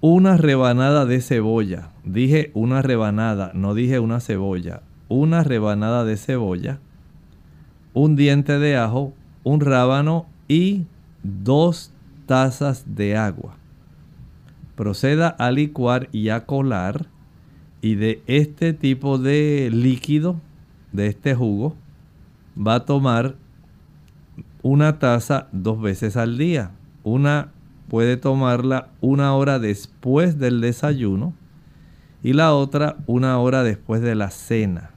[0.00, 1.90] una rebanada de cebolla.
[2.04, 4.82] Dije una rebanada, no dije una cebolla.
[5.08, 6.78] Una rebanada de cebolla,
[7.92, 9.12] un diente de ajo,
[9.44, 10.86] un rábano y
[11.22, 11.92] dos
[12.26, 13.56] tazas de agua.
[14.74, 17.06] Proceda a licuar y a colar
[17.82, 20.40] y de este tipo de líquido,
[20.92, 21.76] de este jugo,
[22.56, 23.36] va a tomar
[24.62, 26.70] una taza dos veces al día.
[27.02, 27.48] Una
[27.88, 31.34] puede tomarla una hora después del desayuno
[32.22, 34.90] y la otra una hora después de la cena.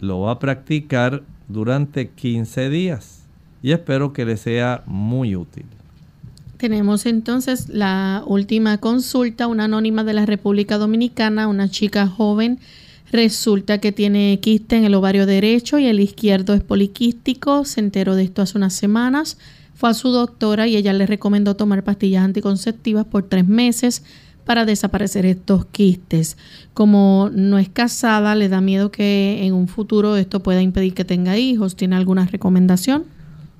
[0.00, 3.24] Lo va a practicar durante 15 días
[3.62, 5.66] y espero que le sea muy útil.
[6.56, 12.60] Tenemos entonces la última consulta, una anónima de la República Dominicana, una chica joven.
[13.12, 17.66] Resulta que tiene quiste en el ovario derecho y el izquierdo es poliquístico.
[17.66, 19.36] Se enteró de esto hace unas semanas.
[19.74, 24.02] Fue a su doctora y ella le recomendó tomar pastillas anticonceptivas por tres meses
[24.46, 26.38] para desaparecer estos quistes.
[26.72, 31.04] Como no es casada, le da miedo que en un futuro esto pueda impedir que
[31.04, 31.76] tenga hijos.
[31.76, 33.04] ¿Tiene alguna recomendación?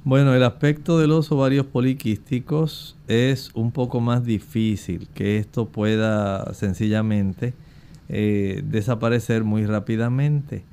[0.02, 6.54] Bueno, el aspecto de los ovarios poliquísticos es un poco más difícil, que esto pueda
[6.54, 7.52] sencillamente
[8.12, 10.64] eh, desaparecer muy rápidamente.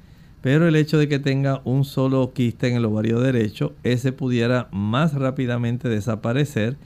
[0.41, 4.67] Pero el hecho de que tenga un solo quiste en el ovario derecho, ese pudiera
[4.71, 6.77] más rápidamente desaparecer.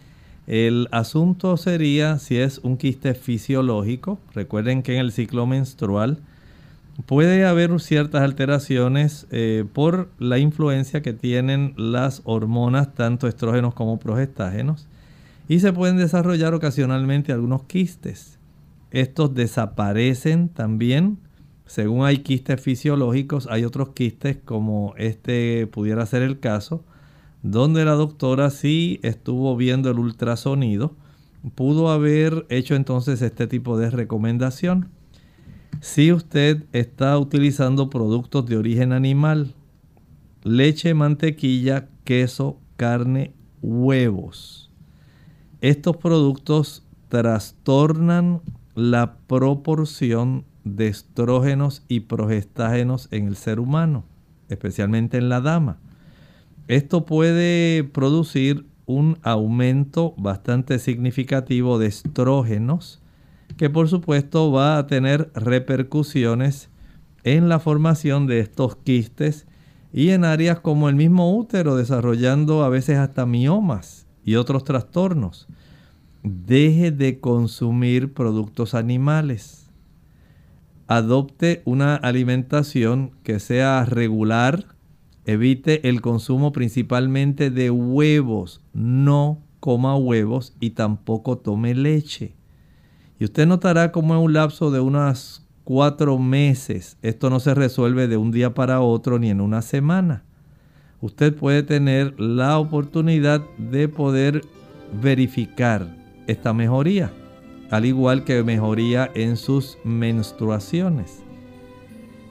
[0.45, 4.19] El asunto sería si es un quiste fisiológico.
[4.33, 6.19] Recuerden que en el ciclo menstrual
[7.05, 13.99] puede haber ciertas alteraciones eh, por la influencia que tienen las hormonas, tanto estrógenos como
[13.99, 14.87] progestágenos,
[15.47, 18.37] y se pueden desarrollar ocasionalmente algunos quistes.
[18.93, 21.17] Estos desaparecen también.
[21.65, 26.85] Según hay quistes fisiológicos, hay otros quistes como este pudiera ser el caso,
[27.41, 30.95] donde la doctora sí estuvo viendo el ultrasonido,
[31.55, 34.89] pudo haber hecho entonces este tipo de recomendación.
[35.81, 39.55] Si usted está utilizando productos de origen animal,
[40.43, 43.33] leche, mantequilla, queso, carne,
[43.63, 44.69] huevos.
[45.61, 48.41] Estos productos trastornan
[48.75, 54.05] la proporción de estrógenos y progestágenos en el ser humano,
[54.49, 55.79] especialmente en la dama.
[56.67, 63.01] Esto puede producir un aumento bastante significativo de estrógenos
[63.57, 66.69] que por supuesto va a tener repercusiones
[67.23, 69.45] en la formación de estos quistes
[69.91, 75.47] y en áreas como el mismo útero, desarrollando a veces hasta miomas y otros trastornos.
[76.23, 79.69] Deje de consumir productos animales.
[80.87, 84.67] Adopte una alimentación que sea regular.
[85.25, 88.61] Evite el consumo principalmente de huevos.
[88.71, 92.35] No coma huevos y tampoco tome leche.
[93.19, 98.07] Y usted notará como en un lapso de unas cuatro meses, esto no se resuelve
[98.07, 100.23] de un día para otro ni en una semana.
[101.01, 104.41] Usted puede tener la oportunidad de poder
[105.01, 107.11] verificar esta mejoría,
[107.69, 111.23] al igual que mejoría en sus menstruaciones.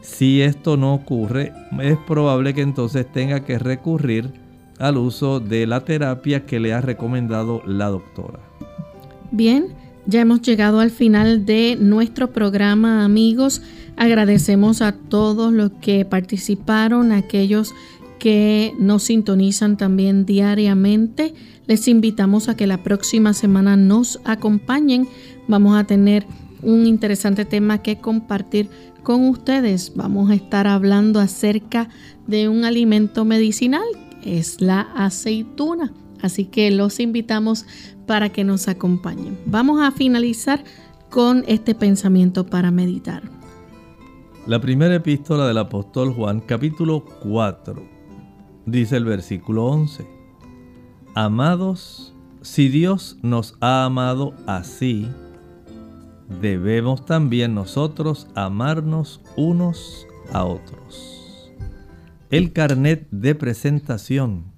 [0.01, 4.32] Si esto no ocurre, es probable que entonces tenga que recurrir
[4.78, 8.40] al uso de la terapia que le ha recomendado la doctora.
[9.30, 9.68] Bien,
[10.07, 13.62] ya hemos llegado al final de nuestro programa, amigos.
[13.97, 17.72] Agradecemos a todos los que participaron, aquellos
[18.23, 21.35] que nos sintonizan también diariamente.
[21.66, 25.09] Les invitamos a que la próxima semana nos acompañen.
[25.49, 26.25] Vamos a tener
[26.62, 28.68] un interesante tema que compartir
[29.03, 29.95] con ustedes.
[29.97, 31.89] Vamos a estar hablando acerca
[32.29, 33.83] de un alimento medicinal,
[34.23, 35.93] es la aceituna.
[36.20, 37.66] Así que los invitamos
[38.07, 39.37] para que nos acompañen.
[39.47, 40.62] Vamos a finalizar
[41.11, 43.25] con este pensamiento para meditar.
[44.47, 47.91] La primera epístola del apóstol Juan, capítulo 4,
[48.67, 50.07] dice el versículo 11.
[51.15, 55.09] Amados, si Dios nos ha amado así,
[56.41, 61.53] debemos también nosotros amarnos unos a otros.
[62.31, 64.53] El carnet de presentación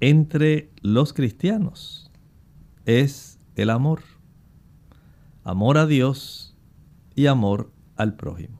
[0.00, 2.10] entre los cristianos
[2.86, 4.00] es el amor.
[5.44, 6.56] Amor a Dios
[7.14, 8.59] y amor al prójimo.